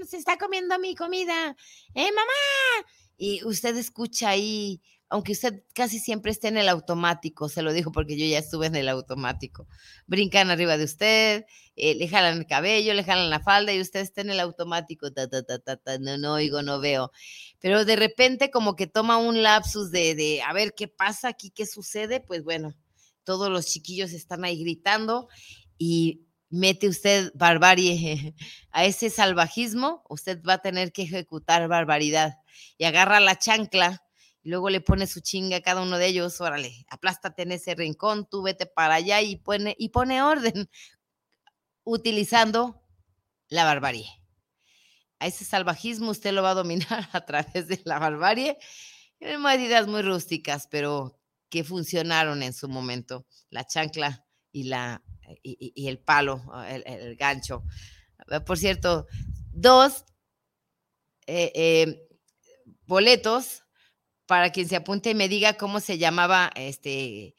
[0.07, 1.55] se está comiendo mi comida,
[1.93, 2.87] eh, mamá.
[3.17, 7.91] Y usted escucha ahí, aunque usted casi siempre esté en el automático, se lo dijo
[7.91, 9.67] porque yo ya estuve en el automático.
[10.07, 13.99] Brincan arriba de usted, eh, le jalan el cabello, le jalan la falda y usted
[13.99, 17.11] está en el automático, ta, ta, ta, ta, no, no oigo, no veo.
[17.59, 21.51] Pero de repente como que toma un lapsus de, de, a ver qué pasa aquí,
[21.51, 22.73] qué sucede, pues bueno,
[23.23, 25.27] todos los chiquillos están ahí gritando
[25.77, 28.35] y mete usted barbarie
[28.71, 32.37] a ese salvajismo, usted va a tener que ejecutar barbaridad.
[32.77, 34.03] Y agarra la chancla
[34.41, 37.75] y luego le pone su chinga a cada uno de ellos, órale, aplástate en ese
[37.75, 40.69] rincón, tú vete para allá y pone, y pone orden
[41.83, 42.81] utilizando
[43.47, 44.07] la barbarie.
[45.19, 48.57] A ese salvajismo usted lo va a dominar a través de la barbarie
[49.39, 55.03] medidas muy rústicas, pero que funcionaron en su momento, la chancla y la
[55.43, 57.63] y, el palo, ah, el, gancho.
[58.29, 59.07] Ah, por cierto,
[59.51, 60.05] dos
[61.27, 62.07] eh, eh,
[62.85, 63.63] boletos
[64.25, 67.35] para quien se apunte y me diga cómo se llamaba este.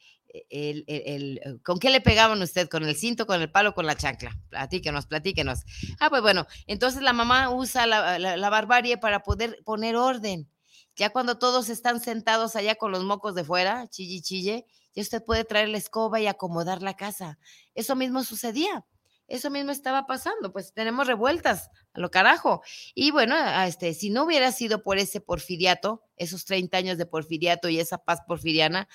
[0.49, 2.69] El, el, ¿Con qué le pegaban usted?
[2.69, 4.37] ¿Con el cinto, con el palo, con la chancla?
[4.49, 5.59] Platíquenos, platíquenos.
[5.99, 10.49] Ah, pues bueno, entonces la mamá usa la, la barbarie para poder poner orden.
[10.95, 15.23] Ya cuando todos están sentados allá con los mocos de fuera, chille, chille, ya usted
[15.23, 17.39] puede traer la escoba y acomodar la casa.
[17.75, 18.85] Eso mismo sucedía.
[19.27, 22.61] Eso mismo estaba pasando, pues tenemos revueltas a lo carajo.
[22.93, 27.69] Y bueno, este, si no hubiera sido por ese porfiriato, esos 30 años de porfiriato
[27.69, 28.89] y esa paz porfiriana,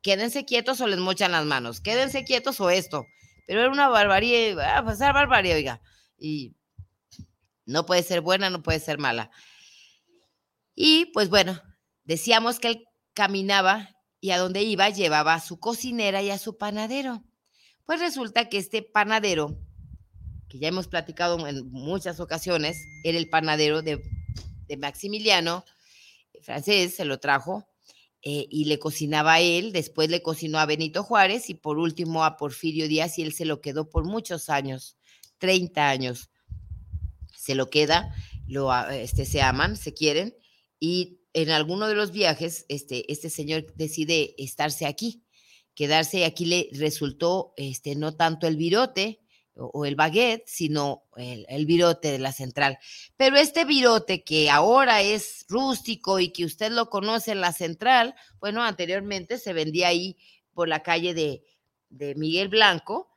[0.00, 3.04] quédense quietos o les mochan las manos, quédense quietos o esto.
[3.46, 5.82] Pero era una barbarie, va a pasar barbarie, oiga.
[6.16, 6.56] Y
[7.66, 9.30] no puede ser buena, no puede ser mala.
[10.74, 11.60] Y pues bueno,
[12.04, 13.93] decíamos que él caminaba
[14.24, 17.22] y a donde iba llevaba a su cocinera y a su panadero.
[17.84, 19.58] Pues resulta que este panadero,
[20.48, 24.00] que ya hemos platicado en muchas ocasiones, era el panadero de,
[24.78, 25.66] Maximiliano,
[26.40, 27.68] francés, se lo trajo
[28.22, 32.24] eh, y le cocinaba a él, después le cocinó a Benito Juárez y por último
[32.24, 34.96] a Porfirio Díaz y él se lo quedó por muchos años,
[35.36, 36.30] 30 años.
[37.36, 38.14] Se lo queda,
[38.46, 40.34] lo, este, se aman, se quieren
[40.80, 45.24] y en alguno de los viajes, este, este señor decide estarse aquí,
[45.74, 49.20] quedarse aquí le resultó este, no tanto el virote
[49.56, 52.78] o, el baguette, sino el, virote de la central.
[53.16, 58.14] Pero este virote que ahora es rústico y que usted lo conoce en la central,
[58.40, 60.16] bueno, anteriormente se vendía ahí
[60.54, 61.44] por la calle de,
[61.88, 63.10] de Miguel Blanco,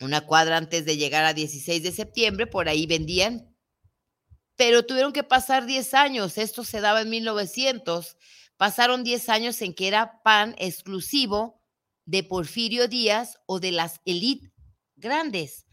[0.00, 3.49] una cuadra antes de llegar a 16 de septiembre, por ahí vendían
[4.60, 6.36] pero tuvieron que pasar 10 años.
[6.36, 8.18] Esto se daba en 1900.
[8.58, 11.62] Pasaron 10 años en que era pan exclusivo
[12.04, 14.52] de Porfirio Díaz o de las élites
[14.96, 15.64] grandes,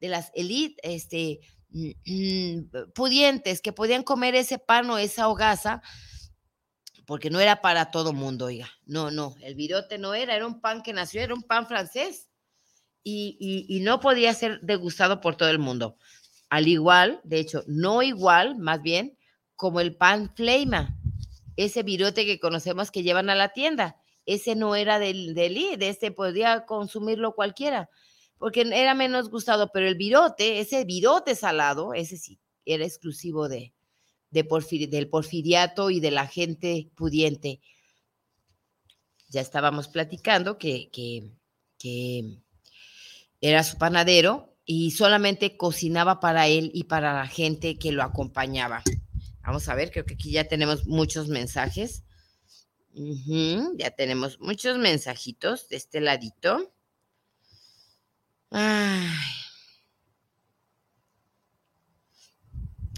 [0.00, 5.80] de las élites este, mm, mm, pudientes que podían comer ese pan o esa hogaza,
[7.06, 8.68] porque no era para todo mundo, oiga.
[8.84, 12.30] No, no, el virote no era, era un pan que nació, era un pan francés
[13.04, 15.98] y, y no podía ser degustado por todo el mundo.
[16.48, 19.16] Al igual, de hecho, no igual, más bien,
[19.56, 20.98] como el pan fleima,
[21.56, 23.96] ese virote que conocemos que llevan a la tienda.
[24.26, 27.90] Ese no era del, del de ese podía consumirlo cualquiera,
[28.38, 33.74] porque era menos gustado, pero el virote, ese virote salado, ese sí, era exclusivo de,
[34.30, 37.60] de del porfiriato y de la gente pudiente.
[39.28, 42.38] Ya estábamos platicando que, que
[43.40, 48.82] era su panadero y solamente cocinaba para él y para la gente que lo acompañaba.
[49.42, 52.04] Vamos a ver, creo que aquí ya tenemos muchos mensajes.
[53.76, 56.72] ya tenemos muchos mensajitos de este ladito.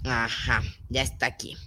[0.05, 1.57] Ajá, ya está aquí.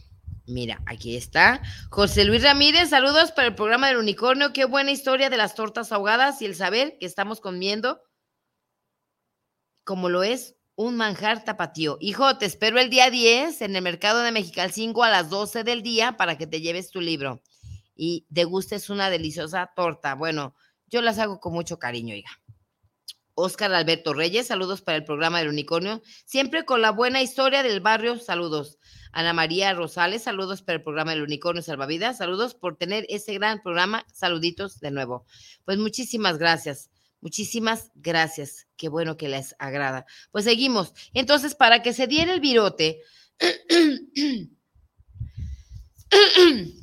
[0.47, 1.61] Mira, aquí está.
[1.91, 4.53] José Luis Ramírez, saludos para el programa del unicornio.
[4.53, 8.01] Qué buena historia de las tortas ahogadas y el saber que estamos comiendo
[9.91, 11.99] como lo es un manjar tapatío.
[12.01, 15.83] Hijo, te espero el día 10 en el mercado de Mexicalcingo a las 12 del
[15.83, 17.43] día para que te lleves tu libro
[17.97, 20.15] y degustes una deliciosa torta.
[20.15, 20.55] Bueno,
[20.87, 22.41] yo las hago con mucho cariño, hija.
[23.35, 27.81] Óscar Alberto Reyes, saludos para el programa del unicornio, siempre con la buena historia del
[27.81, 28.79] barrio, saludos.
[29.11, 33.61] Ana María Rosales, saludos para el programa del unicornio salvavidas, saludos por tener ese gran
[33.61, 35.27] programa, saluditos de nuevo.
[35.65, 36.91] Pues muchísimas gracias.
[37.21, 38.67] Muchísimas gracias.
[38.77, 40.07] Qué bueno que les agrada.
[40.31, 40.95] Pues seguimos.
[41.13, 43.03] Entonces, para que se diera el virote,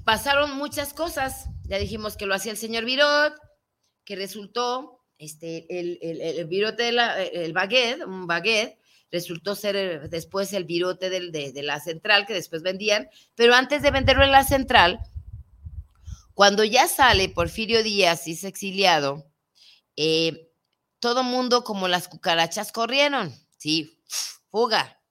[0.05, 1.49] pasaron muchas cosas.
[1.63, 3.33] Ya dijimos que lo hacía el señor Virot,
[4.05, 8.77] que resultó este, el, el, virote de la, el baguette, un baguette,
[9.11, 13.81] resultó ser después el virote del, de, de, la central que después vendían, pero antes
[13.81, 14.99] de venderlo en la central,
[16.33, 19.25] cuando ya sale Porfirio Díaz y es exiliado,
[19.97, 20.51] eh,
[20.99, 24.01] todo mundo como las cucarachas corrieron, sí,
[24.49, 25.01] fuga.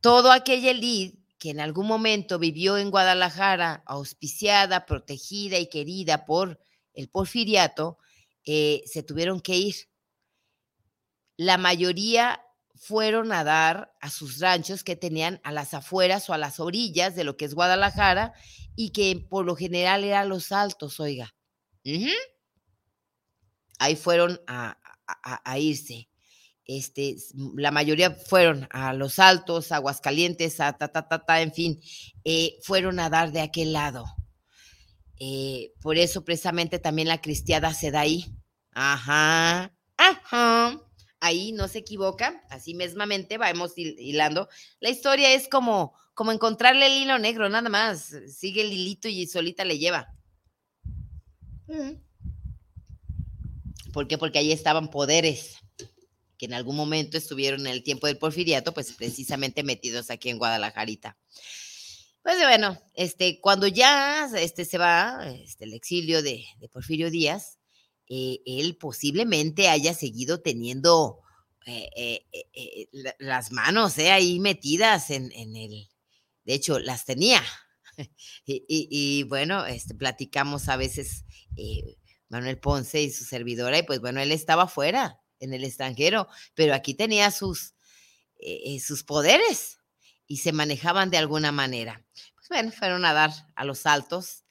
[0.00, 6.58] Todo aquella elite que en algún momento vivió en Guadalajara, auspiciada, protegida y querida por
[6.94, 7.98] el porfiriato,
[8.44, 9.74] eh, se tuvieron que ir.
[11.36, 12.40] La mayoría
[12.76, 17.14] fueron a dar a sus ranchos que tenían a las afueras o a las orillas
[17.14, 18.34] de lo que es Guadalajara
[18.76, 21.34] y que por lo general eran los altos, oiga
[23.84, 24.78] ahí fueron a,
[25.58, 26.08] irse.
[26.66, 27.16] Este,
[27.56, 31.80] la mayoría fueron a Los Altos, Aguascalientes, a ta, ta, ta, ta en fin,
[32.24, 34.06] eh, fueron a dar de aquel lado.
[35.20, 38.24] Eh, por eso precisamente también la cristiada se da ahí.
[38.72, 40.80] Ajá, ajá.
[41.20, 44.48] Ahí no se equivoca, así mismamente vamos hilando.
[44.80, 48.14] La historia es como, como encontrarle el hilo negro, nada más.
[48.28, 50.14] Sigue el hilito y solita le lleva.
[53.94, 54.18] ¿Por qué?
[54.18, 55.58] Porque ahí estaban poderes
[56.36, 60.38] que en algún momento estuvieron en el tiempo del porfiriato, pues precisamente metidos aquí en
[60.38, 61.16] Guadalajarita.
[62.24, 67.60] Pues bueno, este, cuando ya este, se va este, el exilio de, Porfirio Díaz,
[68.08, 71.20] eh, él posiblemente haya seguido teniendo
[71.64, 72.88] eh, eh,
[73.20, 75.88] las manos ahí metidas en, el,
[76.44, 77.44] de hecho, las tenía.
[78.44, 81.24] y, bueno, este, platicamos a veces
[82.28, 86.74] Manuel Ponce y su servidora, y pues bueno, él estaba fuera, en el extranjero, pero
[86.74, 87.74] aquí tenía sus,
[88.38, 89.78] eh, eh, sus poderes
[90.26, 92.04] y se manejaban de alguna manera.
[92.34, 94.42] Pues bueno, fueron a dar a los altos.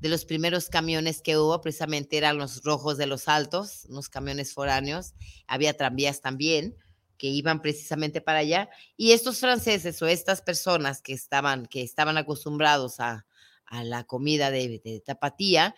[0.00, 4.54] De los primeros camiones que hubo, precisamente eran los rojos de los altos, unos camiones
[4.54, 5.14] foráneos,
[5.48, 6.76] había tranvías también
[7.16, 12.16] que iban precisamente para allá, y estos franceses o estas personas que estaban, que estaban
[12.16, 13.26] acostumbrados a,
[13.82, 15.74] la comida de, de tapatía,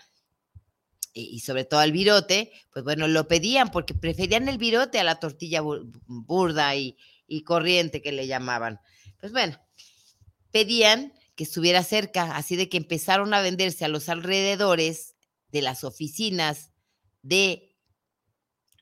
[1.12, 5.18] y sobre todo al virote, pues bueno, lo pedían porque preferían el virote a la
[5.18, 5.61] tortilla
[6.07, 6.96] burda y,
[7.44, 8.81] corriente que le llamaban.
[9.20, 9.59] Pues bueno,
[10.51, 15.14] pedían que estuviera cerca, así de que empezaron a venderse a los alrededores
[15.53, 16.70] de las oficinas
[17.23, 17.77] de,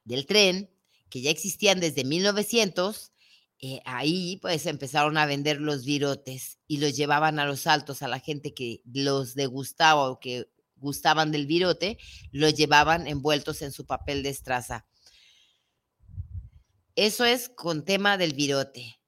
[0.05, 0.71] del tren,
[1.11, 3.13] que ya existían desde 1900,
[3.61, 8.09] eh, ahí pues empezaron a vender los virotes y los llevaban a los altos a
[8.09, 10.49] la gente que los degustaba o que
[10.79, 11.99] gustaban del virote,
[12.33, 14.87] lo llevaban envueltos en su papel de estraza.
[16.97, 18.99] Eso es con tema del virote.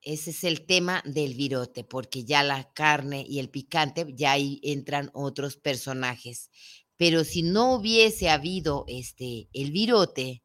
[0.00, 4.60] Ese es el tema del virote, porque ya la carne y el picante, ya ahí
[4.62, 6.50] entran otros personajes.
[6.96, 10.44] Pero si no hubiese habido este, el virote,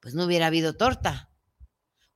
[0.00, 1.32] pues no hubiera habido torta.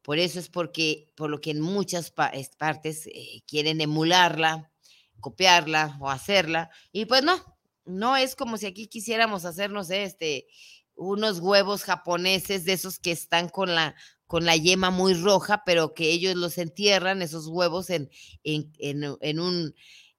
[0.02, 4.72] Por eso es porque, por lo que en muchas partes eh, quieren emularla,
[5.20, 6.70] copiarla o hacerla.
[6.90, 10.46] Y pues no, no es como si aquí quisiéramos hacernos este
[10.94, 13.94] unos huevos japoneses de esos que están con la
[14.30, 18.08] con la yema muy roja, pero que ellos los entierran, esos huevos, en,
[18.44, 19.74] en, en, un,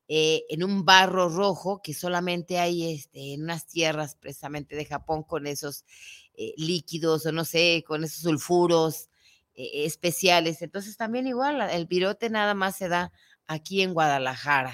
[0.10, 5.24] eh, en un barro rojo que solamente hay este, en unas tierras precisamente de Japón
[5.24, 5.86] con esos
[6.34, 9.10] eh, líquidos o no sé, con esos sulfuros
[9.54, 10.62] eh, especiales.
[10.62, 13.14] Entonces también igual, el virote nada más se da
[13.48, 14.74] aquí en Guadalajara.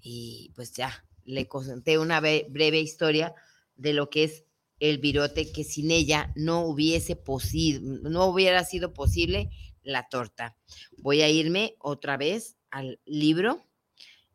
[0.00, 3.34] Y pues ya, le conté una breve historia
[3.76, 4.44] de lo que es
[4.80, 9.50] el virote, que sin ella no hubiese posible, no hubiera sido posible
[9.82, 10.56] la torta.
[10.96, 13.62] Voy a irme otra vez al libro,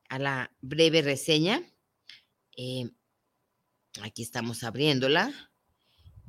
[0.08, 1.64] a la breve reseña.
[2.56, 2.90] Eh,
[4.02, 5.34] aquí estamos abriéndola.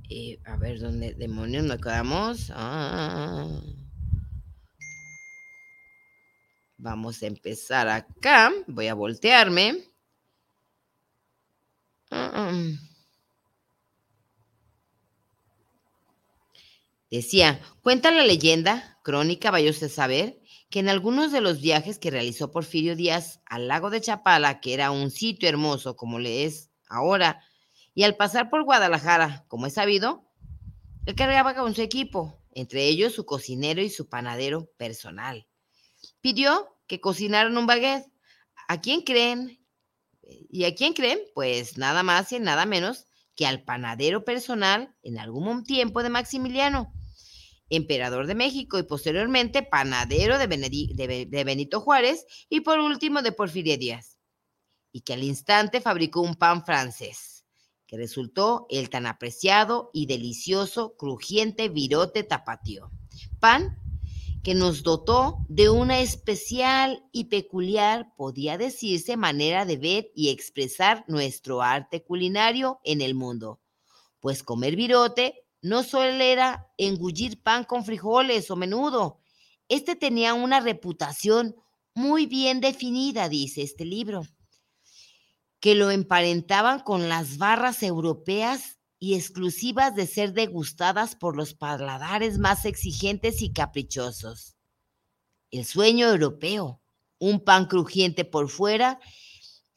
[0.08, 2.50] Eh, a ver dónde demonios nos quedamos.
[2.54, 3.60] Ah.
[6.78, 8.50] Vamos a empezar acá.
[8.66, 9.93] Voy a voltearme.
[17.10, 22.10] Decía, cuenta la leyenda, crónica vayose a saber, que en algunos de los viajes que
[22.10, 26.72] realizó Porfirio Díaz al lago de Chapala, que era un sitio hermoso como le es
[26.88, 27.40] ahora,
[27.94, 30.28] y al pasar por Guadalajara, como es sabido,
[31.06, 35.46] él cargaba con su equipo, entre ellos su cocinero y su panadero personal.
[36.20, 38.10] Pidió que cocinaran un baguette.
[38.66, 39.63] ¿A quién creen?
[40.50, 41.20] ¿Y a quién creen?
[41.34, 43.06] Pues nada más y nada menos
[43.36, 46.92] que al panadero personal en algún tiempo de Maximiliano
[47.70, 54.18] emperador de México y posteriormente panadero de, Benito Juárez y por último de Porfirio Díaz,
[54.92, 57.44] y que al instante fabricó un pan francés,
[57.86, 62.90] que resultó el tan apreciado y delicioso crujiente virote tapatío,
[63.40, 63.78] pan
[64.44, 71.02] que nos dotó de una especial y peculiar, podía decirse, manera de ver y expresar
[71.08, 73.62] nuestro arte culinario en el mundo,
[74.20, 79.18] pues comer virote no solo era engullir pan con frijoles o menudo,
[79.70, 81.56] este tenía una reputación
[81.94, 84.26] muy bien definida, dice este libro,
[85.58, 92.38] que lo emparentaban con las barras europeas y exclusivas de ser degustadas por los paladares
[92.38, 94.56] más exigentes y caprichosos.
[95.50, 96.80] El sueño europeo,
[97.18, 98.98] un pan crujiente por fuera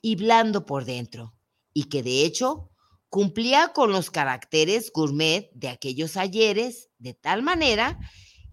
[0.01, 1.36] y blando por dentro,
[1.74, 2.72] y que de hecho
[3.09, 7.97] Cumplía con los caracteres gourmet de aquellos ayeres de tal manera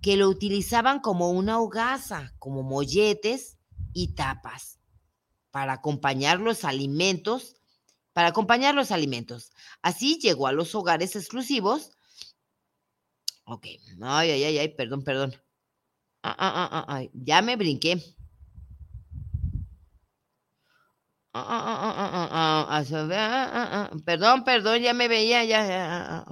[0.01, 3.59] que lo utilizaban como una hogaza, como molletes
[3.93, 4.79] y tapas
[5.51, 7.57] para acompañar los alimentos,
[8.15, 9.53] para acompañar los alimentos.
[9.83, 11.91] Así llegó a los hogares exclusivos.
[13.45, 13.67] Ok,
[14.01, 15.35] ay, ay, ay, ay, perdón, perdón.
[16.23, 18.03] Ah, ah, ah, ah, ya me brinqué.
[24.07, 26.25] Perdón, perdón, ya me veía, ya,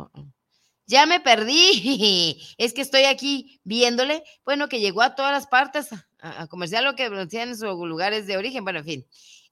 [0.87, 2.41] ya me perdí.
[2.57, 5.89] Es que estoy aquí viéndole, bueno, que llegó a todas las partes
[6.21, 9.07] a, comercial lo que decían en sus lugares de origen, bueno, en fin,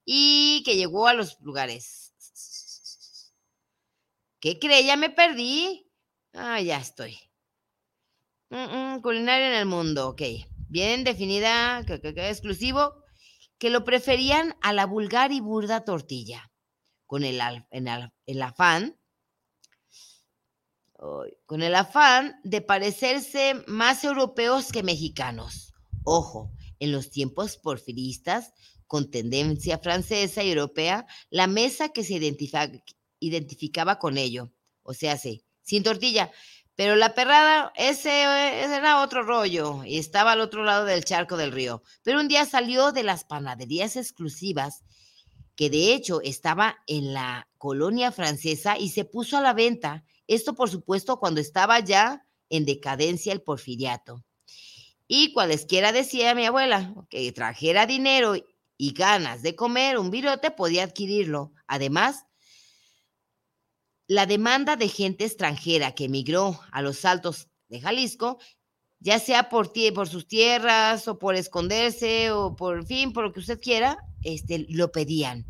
[0.04, 1.99] y que llegó a los lugares.
[4.40, 4.84] ¿Qué cree?
[4.84, 5.86] Ya me perdí.
[6.32, 7.18] Ah, ya estoy.
[9.02, 10.22] culinaria en el mundo, ok.
[10.68, 12.94] Bien definida, exclusivo,
[13.58, 16.50] que lo preferían a la vulgar y burda tortilla,
[17.06, 18.96] con el, afán
[21.46, 25.74] con el afán de parecerse más europeos que mexicanos.
[26.04, 28.52] Ojo, en los tiempos porfiristas,
[28.86, 32.18] con tendencia francesa y europea, la mesa que se
[33.20, 34.50] identificaba con ello,
[34.82, 36.32] o sea, sí, sin tortilla,
[36.80, 41.52] pero la perrada, ese, era otro rollo y estaba al otro lado del charco del
[41.52, 41.82] río.
[42.02, 44.82] Pero un día salió de las panaderías exclusivas,
[45.56, 50.04] que de hecho estaba en la colonia francesa y se puso a la venta.
[50.26, 54.24] Esto, por supuesto, cuando estaba ya en decadencia el porfiriato.
[55.06, 58.36] Y cualesquiera decía mi abuela que trajera dinero
[58.78, 61.52] y ganas de comer un virote podía adquirirlo.
[61.66, 62.24] Además,
[64.10, 68.40] la demanda de gente extranjera que emigró a los altos de Jalisco,
[68.98, 73.38] ya sea por, por sus tierras o por esconderse o por fin, por lo que
[73.38, 75.46] usted quiera, este, lo pedían.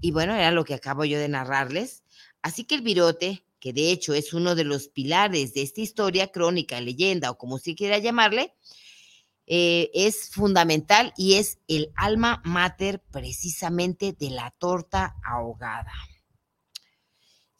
[0.00, 2.02] Y bueno, era lo que acabo yo de narrarles.
[2.42, 6.32] Así que el virote, que de hecho es uno de los pilares de esta historia,
[6.32, 8.52] crónica, leyenda o como usted quiera llamarle,
[9.46, 15.92] eh, es fundamental y es el alma mater precisamente de la torta ahogada.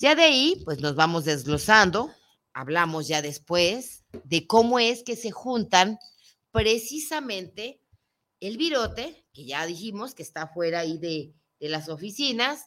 [0.03, 2.11] Ya de ahí, pues nos vamos desglosando
[2.55, 5.99] hablamos ya después de cómo es que se juntan
[6.51, 7.81] precisamente
[8.41, 12.67] el virote, que ya dijimos que está fuera ahí de, las oficinas,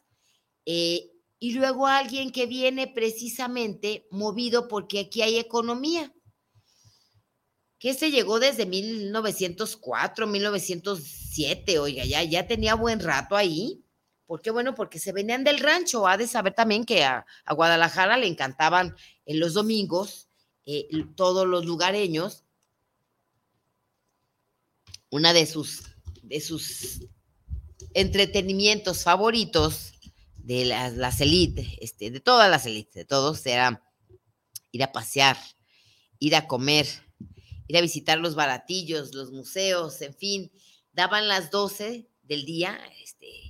[0.65, 6.13] eh, y luego alguien que viene precisamente movido porque aquí hay economía,
[7.77, 13.84] que se llegó desde 1904, 1907, oiga, ya, ya tenía buen rato ahí.
[14.25, 14.51] ¿Por qué?
[14.51, 16.07] Bueno, porque se venían del rancho.
[16.07, 18.95] Ha de saber también que a, Guadalajara le encantaban
[19.25, 20.29] en los domingos
[20.65, 22.43] eh, todos los lugareños.
[25.11, 25.83] Una de sus,
[26.23, 27.01] de sus
[27.93, 29.93] entretenimientos favoritos
[30.37, 33.83] de las, las élites, este, de todas las élites, de todos, era
[34.71, 35.37] ir a pasear,
[36.19, 36.87] ir a comer,
[37.67, 40.51] ir a visitar los baratillos, los museos, en fin.
[40.91, 43.44] Daban las 12 del día, este,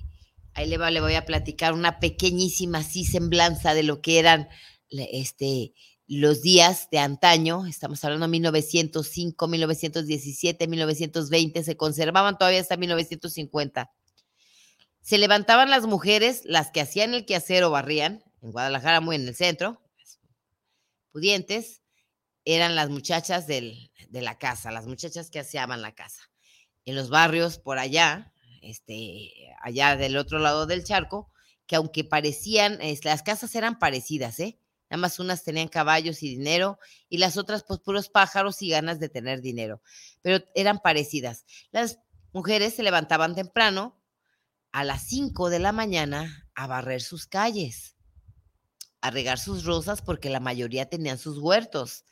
[0.56, 4.48] ahí le, voy a platicar una pequeñísima así semblanza de lo que eran
[4.90, 5.74] este,
[6.06, 13.92] los días de antaño, estamos hablando de 1905, 1917, 1920, se conservaban todavía hasta 1950.
[15.02, 19.28] Se levantaban las mujeres, las que hacían el quehacer o barrían, en Guadalajara, muy en
[19.28, 19.82] el centro,
[21.12, 21.82] pudientes,
[22.46, 26.30] eran las muchachas de la casa, las muchachas que aseaban la casa.
[26.86, 28.32] En los barrios por allá,
[28.66, 29.30] este,
[29.62, 31.30] allá del otro lado del charco,
[31.66, 34.58] que aunque parecían, las casas eran parecidas, ¿eh?
[34.88, 39.00] Nada más unas tenían caballos y dinero y las otras pues puros pájaros y ganas
[39.00, 39.82] de tener dinero,
[40.22, 41.44] pero eran parecidas.
[41.72, 41.98] Las
[42.32, 44.00] mujeres se levantaban temprano
[44.70, 47.96] a las 5 de la mañana a barrer sus calles,
[49.00, 52.04] a regar sus rosas porque la mayoría tenían sus huertos,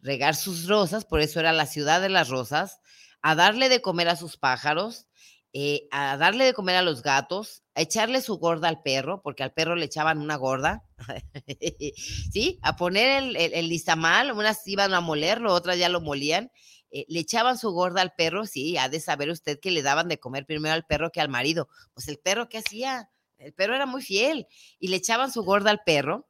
[0.00, 2.80] regar sus rosas, por eso era la ciudad de las rosas,
[3.20, 5.06] a darle de comer a sus pájaros,
[5.54, 9.42] eh, a darle de comer a los gatos, a echarle su gorda al perro, porque
[9.42, 10.84] al perro le echaban una gorda,
[12.32, 12.58] ¿sí?
[12.62, 16.50] A poner el, el, listamal, unas iban a molerlo, otras ya lo molían,
[16.90, 20.08] eh, le echaban su gorda al perro, sí, ha de saber usted que le daban
[20.08, 21.68] de comer primero al perro que al marido.
[21.92, 23.10] Pues el perro, ¿qué hacía?
[23.36, 24.46] El perro era muy fiel
[24.78, 26.28] y le echaban su gorda al perro.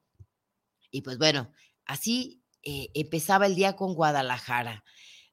[0.91, 1.53] Y pues bueno,
[1.85, 4.83] así eh, empezaba el día con Guadalajara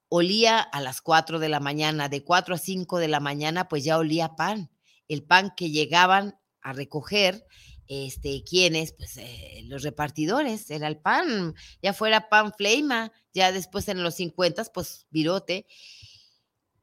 [0.09, 3.83] olía a las 4 de la mañana, de 4 a 5 de la mañana, pues
[3.83, 4.71] ya olía pan.
[5.07, 7.45] El pan que llegaban a recoger,
[7.87, 8.91] este, ¿quiénes?
[8.91, 14.15] Pues eh, los repartidores, era el pan, ya fuera pan fleima, ya después en los
[14.15, 15.67] 50, pues virote.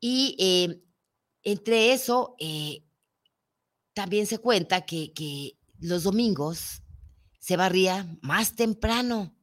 [0.00, 0.80] Y eh,
[1.42, 2.84] entre eso, eh,
[3.92, 6.82] también se cuenta que, que los domingos
[7.40, 9.36] se barría más temprano,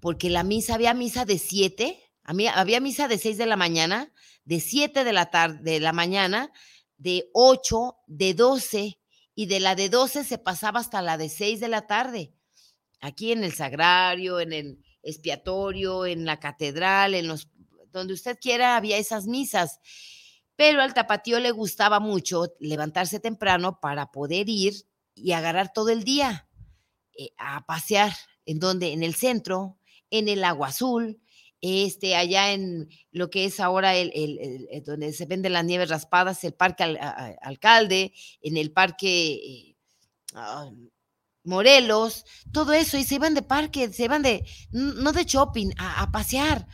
[0.00, 4.12] porque la misa, había misa de 7 había misa de 6 de la mañana,
[4.44, 6.52] de 7 de la tarde, de la mañana,
[6.96, 8.98] de 8, de 12,
[9.34, 12.32] y de la de 12 se pasaba hasta la de 6 de la tarde.
[13.00, 17.48] Aquí en el sagrario, en el expiatorio, en la catedral, en los
[17.94, 19.80] donde usted quiera había esas misas.
[20.56, 24.74] Pero al tapatío le gustaba mucho levantarse temprano para poder ir
[25.14, 26.48] y agarrar todo el día
[27.16, 28.12] eh, a pasear
[28.46, 29.78] en donde en el centro,
[30.10, 31.20] en el agua azul,
[31.66, 34.12] este, allá en lo que es ahora el,
[34.84, 36.84] donde se venden las nieves raspadas, el parque
[37.40, 38.12] alcalde,
[38.42, 39.76] en el parque eh,
[40.34, 40.70] ah,
[41.42, 46.10] Morelos, todo eso, y se iban de parque, se iban de, no de shopping, a,
[46.12, 46.66] pasear,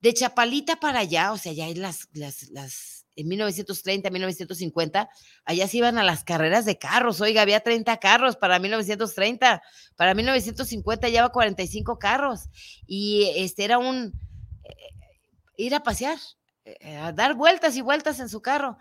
[0.00, 5.08] de Chapalita para allá, o sea, ya en las, las, las, en 1930, 1950,
[5.44, 9.60] allá se iban a las carreras de carros, oiga, había 30 carros para 1930,
[9.96, 12.48] para 1950 lleva 45 carros,
[12.86, 14.12] y este era un,
[15.56, 16.18] ir a pasear,
[16.64, 18.78] eh, a dar vueltas y vueltas en su carro.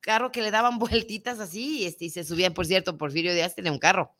[0.00, 3.54] Carro que le daban vueltitas así y, este, y se subían, por cierto, Porfirio Díaz
[3.54, 4.14] tenía un carro.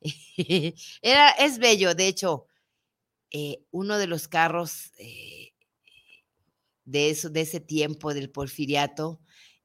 [1.02, 2.46] Era, es bello, de hecho,
[3.30, 5.49] eh, uno de los carros eh,
[6.84, 9.20] de, eso, de ese tiempo del porfiriato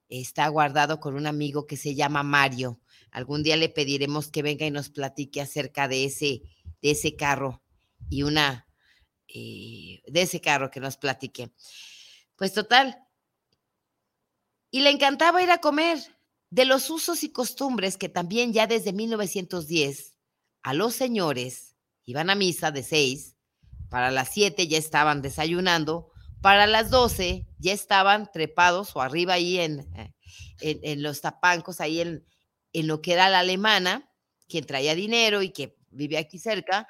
[0.10, 2.80] está guardado con un amigo que se llama Mario.
[3.12, 6.42] Algún día le pediremos que venga y nos platique acerca de ese,
[6.82, 7.64] de ese carro
[8.10, 8.68] y una
[9.28, 11.52] eh, de ese carro que nos platiqué.
[12.36, 12.98] Pues total.
[14.70, 16.00] Y le encantaba ir a comer
[16.50, 20.18] de los usos y costumbres que también ya desde 1910
[20.64, 23.36] a los señores iban a misa de seis,
[23.90, 26.12] para las siete ya estaban desayunando,
[26.46, 30.14] para las doce ya estaban trepados o arriba ahí en, eh,
[30.62, 32.24] en, en los tapancos, ahí en,
[32.72, 34.14] en lo que era la alemana,
[34.48, 36.88] quien traía dinero y que vive aquí cerca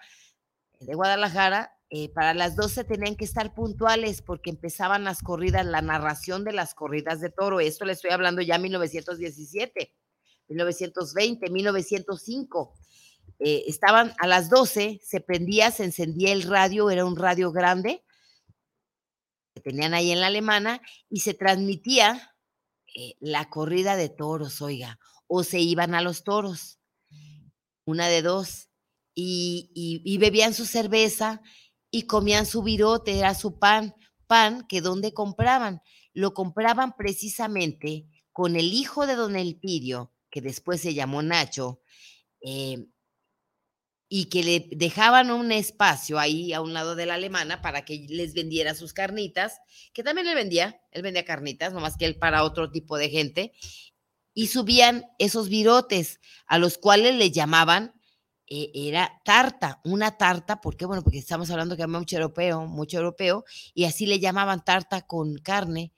[0.82, 5.82] de Guadalajara, eh, para las 12 tenían que estar puntuales porque empezaban las corridas, la
[5.82, 7.62] narración de las corridas de toro.
[7.62, 9.95] Esto le estoy hablando ya 1917,
[10.49, 12.74] 1920, 1905.
[13.39, 18.05] eh, estaban a las 12, se prendía, se encendía el radio, era un radio grande
[19.66, 22.36] tenían ahí en la alemana y se transmitía
[22.95, 26.80] eh, la corrida de toros, oiga, o se iban a los toros,
[27.84, 28.70] una de dos,
[29.16, 31.41] y, y bebían su cerveza
[31.89, 33.95] y comían su virote, era su pan,
[34.28, 35.82] pan que donde compraban,
[36.13, 41.82] lo compraban precisamente con el hijo de don Elpidio, que después se llamó Nacho,
[42.41, 42.86] eh,
[44.18, 48.05] y que le dejaban un espacio ahí a un lado de la alemana para que
[48.07, 49.59] les vendiera sus carnitas,
[49.91, 53.51] que también le vendía, él vendía carnitas, nomás que él para otro tipo de gente,
[54.34, 57.93] y subían esos virotes, a los cuales le llamaban,
[58.47, 60.86] eh, era tarta, una tarta, ¿por qué?
[60.86, 63.43] Bueno, porque estamos hablando que había mucho europeo, mucho europeo,
[63.74, 65.91] y así le llamaban tarta con carne,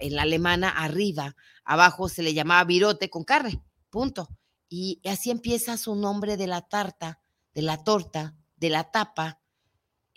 [0.00, 4.28] en la alemana arriba, abajo se le llamaba virote con carne, punto.
[4.68, 7.20] Y así empieza su nombre de la tarta,
[7.54, 9.40] de la torta, de la tapa,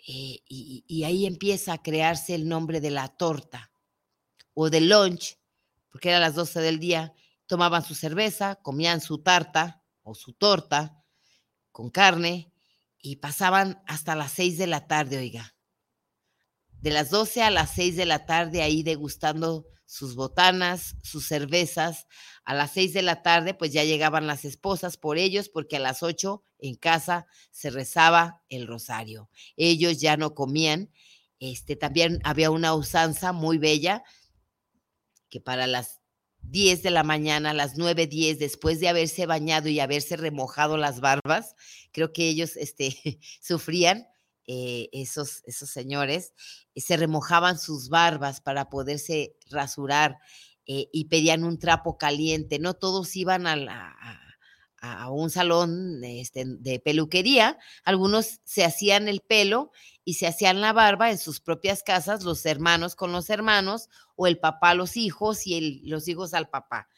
[0.06, 3.70] eh, y, ahí empieza a crearse el nombre de la torta
[4.54, 5.38] o de lunch,
[5.90, 7.12] porque era las 12 del día,
[7.46, 11.04] tomaban su cerveza, comían su tarta o su torta
[11.70, 12.52] con carne
[12.98, 15.54] y pasaban hasta las 6 de la tarde, oiga.
[16.70, 22.06] De las 12 a las 6 de la tarde ahí degustando sus botanas, sus cervezas.
[22.44, 25.80] A las 6 de la tarde pues ya llegaban las esposas por ellos porque a
[25.80, 29.28] las 8 en casa se rezaba el rosario.
[29.56, 30.92] Ellos ya no comían.
[31.40, 34.04] Este también había una usanza muy bella
[35.28, 36.00] que para las
[36.42, 41.00] 10 de la mañana, las 9, 10, después de haberse bañado y haberse remojado las
[41.00, 41.56] barbas,
[41.90, 44.06] creo que ellos este, sufrían
[44.52, 46.34] eh, esos, esos señores,
[46.74, 50.18] eh, se remojaban sus barbas para poderse rasurar
[50.66, 52.58] eh, y pedían un trapo caliente.
[52.58, 53.96] No todos iban a,
[55.12, 59.70] un salón este, de peluquería, algunos se hacían el pelo
[60.04, 64.26] y se hacían la barba en sus propias casas, los hermanos con los hermanos o
[64.26, 66.88] el papá a los hijos y los hijos al papá.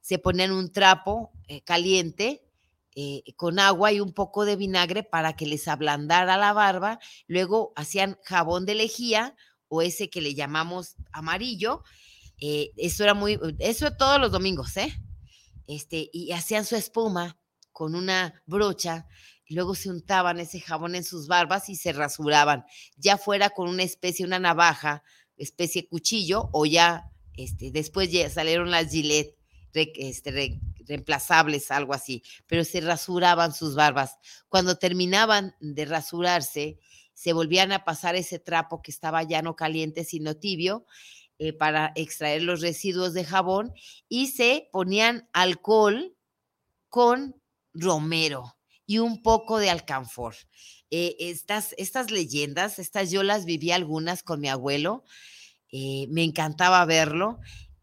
[0.00, 1.32] Se ponían un trapo
[1.64, 2.44] caliente
[2.96, 6.98] eh, con agua y un poco de vinagre para que les ablandara la barba.
[7.26, 9.36] Luego hacían jabón de lejía
[9.68, 11.84] o ese que le llamamos amarillo.
[12.40, 14.92] Eh, eso era muy, eso todos los domingos, ¿eh?
[15.66, 17.38] Este, y hacían su espuma
[17.70, 19.06] con una brocha
[19.46, 22.64] y luego se untaban ese jabón en sus barbas y se rasuraban,
[22.96, 25.02] ya fuera con una especie, una navaja,
[25.36, 29.36] especie cuchillo, o ya, este, después ya salieron las gilet
[29.72, 30.60] este,
[30.90, 34.18] reemplazables, algo así, pero se rasuraban sus barbas.
[34.48, 36.78] Cuando terminaban de rasurarse,
[37.14, 40.84] se volvían a pasar ese trapo que estaba ya no caliente, sino tibio,
[41.38, 43.72] eh, para extraer los residuos de jabón
[44.08, 46.14] y se ponían alcohol
[46.90, 47.40] con
[47.72, 50.34] romero y un poco de alcanfor.
[50.90, 55.04] Eh, estas, estas leyendas, estas yo las viví algunas con mi abuelo,
[55.70, 57.38] eh, me encantaba verlo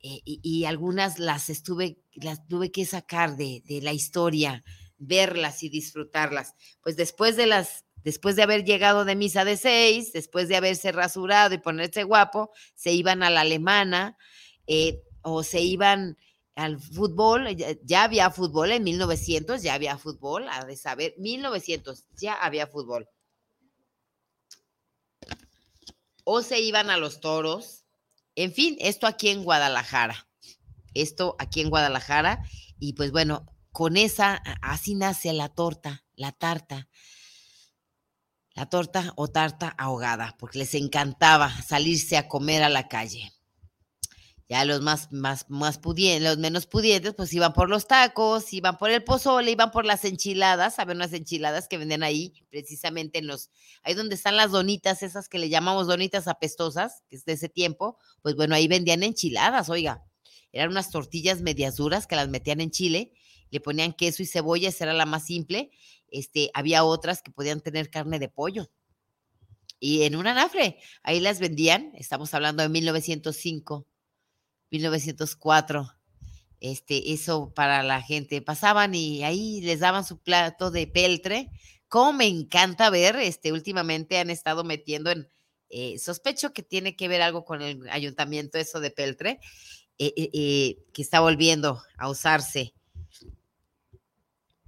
[0.10, 4.64] eh, y, algunas las estuve, las tuve que sacar de, la historia,
[4.98, 6.56] verlas y disfrutarlas.
[6.82, 10.94] Pues después de las, después de haber llegado de misa de seis, después de haberse
[10.94, 14.18] rasurado y ponerse guapo, se iban a la alemana
[14.66, 16.16] eh, o se iban
[16.56, 22.34] al fútbol, ya, había fútbol en 1900, ya había fútbol, a de saber, 1900, ya
[22.36, 23.10] había fútbol.
[26.24, 27.87] O se iban a los toros,
[28.38, 30.30] en fin, esto aquí en Guadalajara.
[30.94, 32.44] Esto aquí en Guadalajara.
[32.80, 36.88] Y pues bueno, con esa, así nace la torta, la tarta.
[38.54, 43.34] La torta o tarta ahogada, porque les encantaba salirse a comer a la calle.
[44.50, 48.78] Ya los más, más, más pudientes, los menos pudientes, pues iban por los tacos, iban
[48.78, 50.80] por el pozole, iban por las enchiladas.
[50.80, 53.50] Había unas enchiladas que venden ahí, precisamente en los,
[53.84, 57.50] ahí donde están las donitas, esas que le llamamos donitas apestosas, que es de ese
[57.50, 57.98] tiempo.
[58.22, 60.06] Pues bueno, ahí vendían enchiladas, oiga.
[60.54, 63.12] Eran unas tortillas medias duras que las metían en chile,
[63.50, 65.72] le ponían queso y cebolla, esa era la más simple.
[66.10, 68.72] Este, había otras que podían tener carne de pollo.
[69.78, 73.86] Y en un anafre, ahí las vendían, estamos hablando de 1905
[74.72, 75.94] 1904.
[76.60, 78.42] Este, eso para la gente.
[78.42, 81.52] Pasaban y ahí les daban su plato de peltre.
[81.88, 85.30] Como me encanta ver, este, últimamente han estado metiendo en,
[85.70, 89.40] eh, sospecho que tiene que ver algo con el ayuntamiento, eso de peltre,
[89.98, 92.74] eh, eh, que está volviendo a usarse.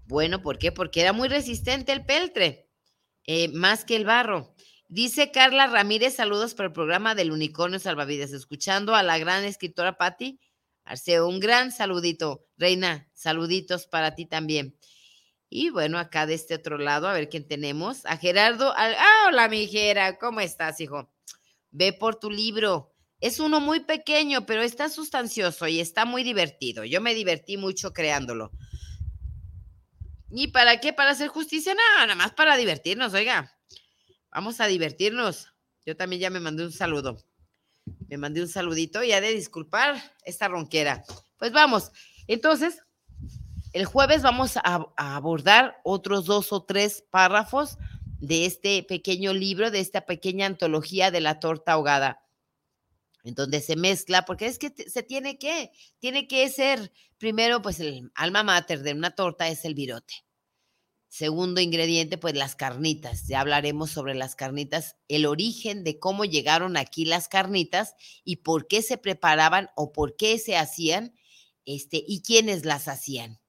[0.05, 0.71] Bueno, ¿por qué?
[0.71, 2.67] Porque era muy resistente el peltre,
[3.53, 4.55] más que el barro.
[4.91, 9.97] Dice Carla Ramírez, saludos para el programa del Unicornio Salvavidas, escuchando a la gran escritora
[9.97, 10.39] Patti
[10.83, 11.27] Arceo.
[11.27, 14.75] Un gran saludito, Reina, saluditos para ti también.
[15.47, 18.03] Y bueno, acá de este otro lado, a ver quién tenemos.
[18.07, 18.73] A Gerardo.
[18.75, 20.17] Ah, hola, mi Gera.
[20.17, 21.13] ¿Cómo estás, hijo?
[21.69, 22.91] Ve por tu libro.
[23.19, 26.83] Es uno muy pequeño, pero está sustancioso y está muy divertido.
[26.83, 28.51] Yo me divertí mucho creándolo.
[30.31, 30.93] ¿Y para qué?
[30.93, 31.75] ¿Para hacer justicia?
[31.75, 33.58] No, nada más para divertirnos, oiga.
[34.31, 35.47] Vamos a divertirnos.
[35.85, 37.17] Yo también ya me mandé un saludo.
[38.07, 41.03] Me mandé un saludito y ha de disculpar esta ronquera.
[41.37, 41.91] Pues vamos.
[42.27, 42.83] Entonces,
[43.73, 47.77] el jueves vamos a, abordar otros dos o tres párrafos
[48.19, 52.21] de este pequeño libro, de esta pequeña antología de la torta ahogada,
[53.23, 57.79] en donde se mezcla, porque es que se tiene que, tiene que ser, primero, pues
[57.79, 60.15] el alma mater de una torta es el virote.
[61.09, 63.27] Segundo ingrediente, pues las carnitas.
[63.27, 68.67] Ya hablaremos sobre las carnitas, el origen de cómo llegaron aquí las carnitas y por
[68.67, 71.15] qué se preparaban o por qué se hacían,
[71.65, 73.39] este, y quiénes las hacían.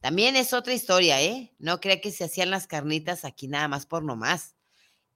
[0.00, 1.54] También es otra historia, ¿eh?
[1.58, 4.54] No crea que se hacían las carnitas aquí nada más por nomás.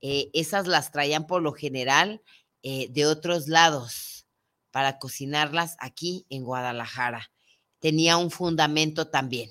[0.02, 2.22] Eh, esas las traían por lo general
[2.62, 4.26] eh, de otros lados
[4.70, 7.30] para cocinarlas aquí en Guadalajara.
[7.78, 9.50] Tenía un fundamento también.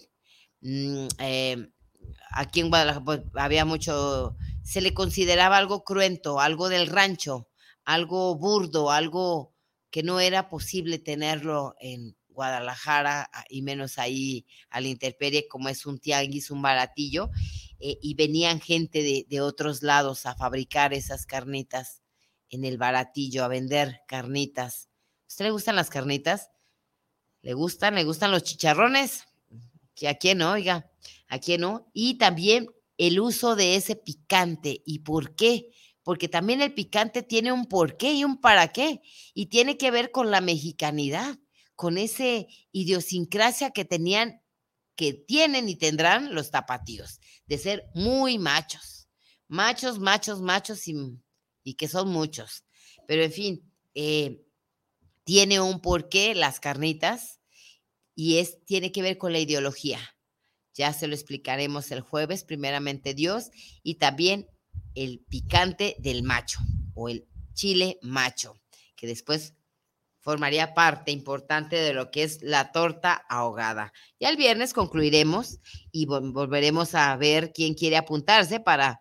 [0.62, 1.70] Eh,
[2.32, 7.50] aquí en Guadalajara pues, había mucho, se le consideraba algo cruento, algo del rancho,
[7.86, 9.54] algo burdo, algo
[9.90, 15.86] que no era posible tenerlo en, Guadalajara y menos ahí a la intemperie, como es
[15.86, 17.32] un tianguis, un baratillo,
[17.80, 22.02] eh, y venían gente de, otros lados a fabricar esas carnitas
[22.50, 24.88] en el baratillo, a vender carnitas.
[25.24, 26.50] ¿A usted le gustan las carnitas?
[27.42, 27.96] ¿Le gustan?
[27.96, 29.26] ¿Le gustan los chicharrones?
[30.08, 30.90] A quién no, oiga,
[31.28, 31.90] a quién no.
[31.94, 34.82] Y también el uso de ese picante.
[34.86, 35.72] ¿Y por qué?
[36.04, 39.02] Porque también el picante tiene un porqué y un para qué.
[39.34, 41.38] Y tiene que ver con la mexicanidad
[41.80, 44.42] con esa idiosincrasia que tenían,
[44.98, 49.08] que tienen y tendrán los tapatíos, de ser muy machos,
[49.48, 52.66] machos, machos, machos y, que son muchos.
[53.08, 54.42] Pero en fin, eh,
[55.24, 57.39] tiene un porqué las carnitas
[58.20, 59.98] y es, tiene que ver con la ideología.
[60.74, 63.50] Ya se lo explicaremos el jueves, primeramente Dios,
[63.82, 64.50] y también
[64.94, 66.60] el picante del macho
[66.96, 68.60] o el chile macho,
[68.98, 69.54] que después
[70.20, 73.94] formaría parte importante de lo que es la torta ahogada.
[74.20, 75.60] Ya el viernes concluiremos
[75.90, 79.00] y volveremos a ver quién quiere apuntarse para,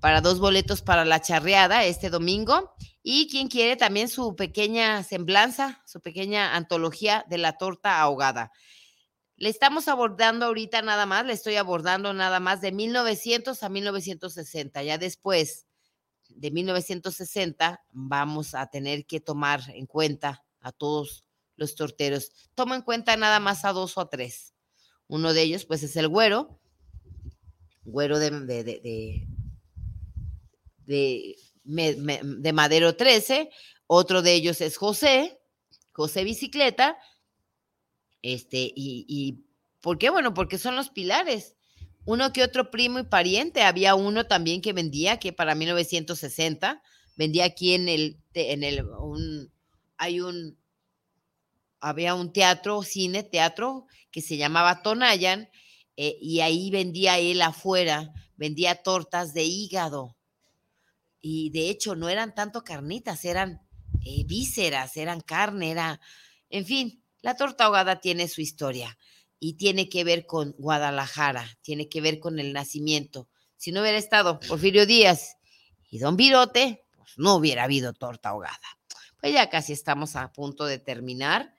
[0.00, 2.74] para dos boletos para la charreada este domingo
[3.10, 8.52] y quién quiere también su pequeña semblanza, su pequeña antología de la torta ahogada.
[9.38, 14.82] Le estamos abordando ahorita nada más, le estoy abordando nada más de 1900 a 1960.
[14.82, 15.66] Ya después
[16.28, 21.24] de 1960 vamos a tener que tomar en cuenta a todos
[21.56, 22.50] los torteros.
[22.54, 24.52] Toma en cuenta nada más a dos o a tres.
[25.06, 26.60] Uno de ellos, pues, es el güero,
[27.84, 29.26] güero de, de,
[30.84, 31.36] de,
[31.68, 33.50] Madero 13.
[33.86, 35.38] Otro de ellos es José,
[35.92, 36.98] José Bicicleta.
[38.22, 39.44] Este, y, y
[39.80, 40.10] ¿por qué?
[40.10, 41.54] Bueno, porque son los pilares
[42.08, 43.60] uno que otro primo y pariente.
[43.60, 46.82] Había uno también que vendía, que para 1960
[47.16, 49.52] vendía aquí en el, en el, un,
[49.98, 50.56] hay un,
[51.80, 55.50] había un teatro, cine, teatro, que se llamaba Tonayan,
[55.98, 60.16] eh, y ahí vendía él afuera, vendía tortas de hígado.
[61.20, 63.60] Y de hecho no eran tanto carnitas, eran
[64.04, 66.00] eh, vísceras, eran carne, era,
[66.50, 68.96] en fin, la torta ahogada tiene su historia
[69.40, 73.28] y tiene que ver con Guadalajara, tiene que ver con el nacimiento.
[73.56, 75.36] Si no hubiera estado Porfirio Díaz
[75.90, 78.58] y Don Virote, pues no hubiera habido torta ahogada.
[79.20, 81.54] Pues ya casi estamos a punto de terminar.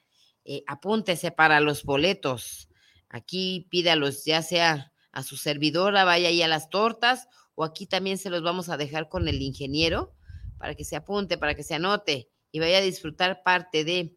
[0.45, 2.69] Eh, apúntese para los boletos.
[3.09, 7.27] Aquí pídalos, ya sea a su servidora, vaya ahí a las tortas,
[7.59, 10.15] o aquí también se los vamos a dejar con el ingeniero
[10.57, 14.15] para que se apunte, para que se anote y vaya a disfrutar parte de.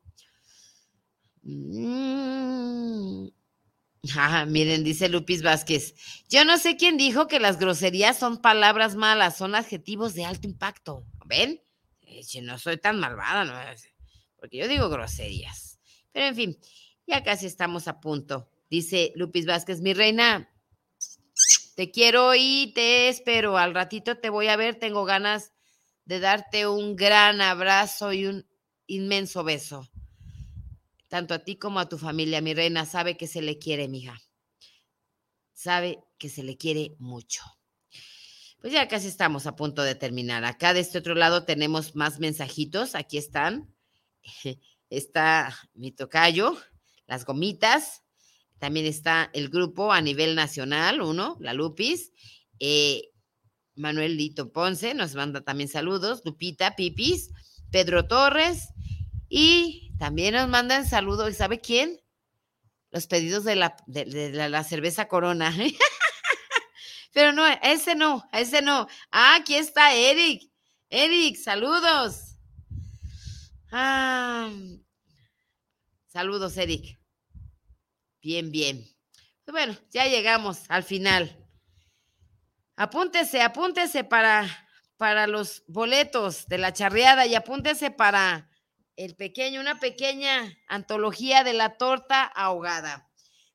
[1.43, 3.27] Mm,
[4.17, 5.95] Ah, miren, dice Lupis Vázquez.
[6.29, 10.47] Yo no sé quién dijo que las groserías son palabras malas, son adjetivos de alto
[10.47, 11.05] impacto.
[11.25, 11.61] ¿Ven?
[12.03, 13.55] Eh, yo no soy tan malvada, ¿no?
[14.37, 15.81] Porque yo digo groserías.
[16.13, 16.59] Pero en fin,
[17.09, 18.51] ya casi estamos a punto.
[18.71, 20.52] Dice Lupis Vázquez, mi reina,
[21.75, 23.59] te quiero y te espero.
[23.59, 24.77] Al ratito te voy a ver.
[24.79, 25.53] Tengo ganas
[26.05, 28.47] de darte un gran abrazo y un
[28.87, 29.89] inmenso beso
[31.13, 34.19] tanto a ti como a tu familia, mi reina, sabe que se le quiere, mija.
[35.53, 37.43] Sabe que se le quiere mucho.
[38.63, 40.43] Pues ya casi estamos a punto de terminar.
[40.47, 42.95] Acá de este otro lado tenemos más mensajitos.
[42.95, 43.75] Aquí están.
[44.89, 46.57] Está mi tocayo,
[47.07, 48.03] las gomitas.
[48.63, 52.13] También está el grupo a nivel nacional, uno, la Lupis.
[52.61, 53.11] Eh,
[53.75, 56.23] Manuel Lito Ponce nos manda también saludos.
[56.25, 57.31] Lupita Pipis,
[57.73, 58.69] Pedro Torres.
[59.29, 61.29] Y también nos mandan saludos.
[61.33, 62.01] ¿Y sabe quién?
[62.93, 65.53] Los pedidos de la, de, la, cerveza Corona.
[67.13, 68.87] Pero no, ese no, ese no.
[69.11, 70.49] Ah, aquí está Eric.
[70.89, 72.37] Eric, saludos.
[73.73, 74.49] Ah,
[76.07, 77.02] saludos, Eric.
[78.23, 78.85] Bien, bien.
[79.45, 81.37] Pues bueno, ya llegamos al final.
[82.77, 84.47] Apúntese, apúntese para,
[84.97, 88.49] para los boletos de la charreada y apúntese para
[88.95, 93.11] el pequeño, una pequeña antología de la torta ahogada.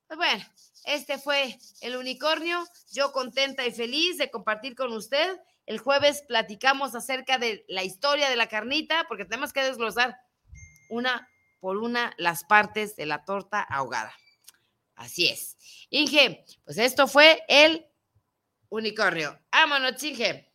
[0.08, 0.46] Pues bueno,
[0.84, 2.66] este fue el unicornio.
[2.92, 5.38] Yo contenta y feliz de compartir con usted.
[5.66, 10.18] El jueves platicamos acerca de la historia de la carnita, porque tenemos que desglosar
[10.90, 11.30] una
[11.62, 14.14] por una las partes de la torta ahogada.
[14.98, 15.56] Así es.
[15.90, 17.86] Inge, pues esto fue el
[18.70, 19.40] unicornio.
[19.52, 20.47] Vámonos, Inge.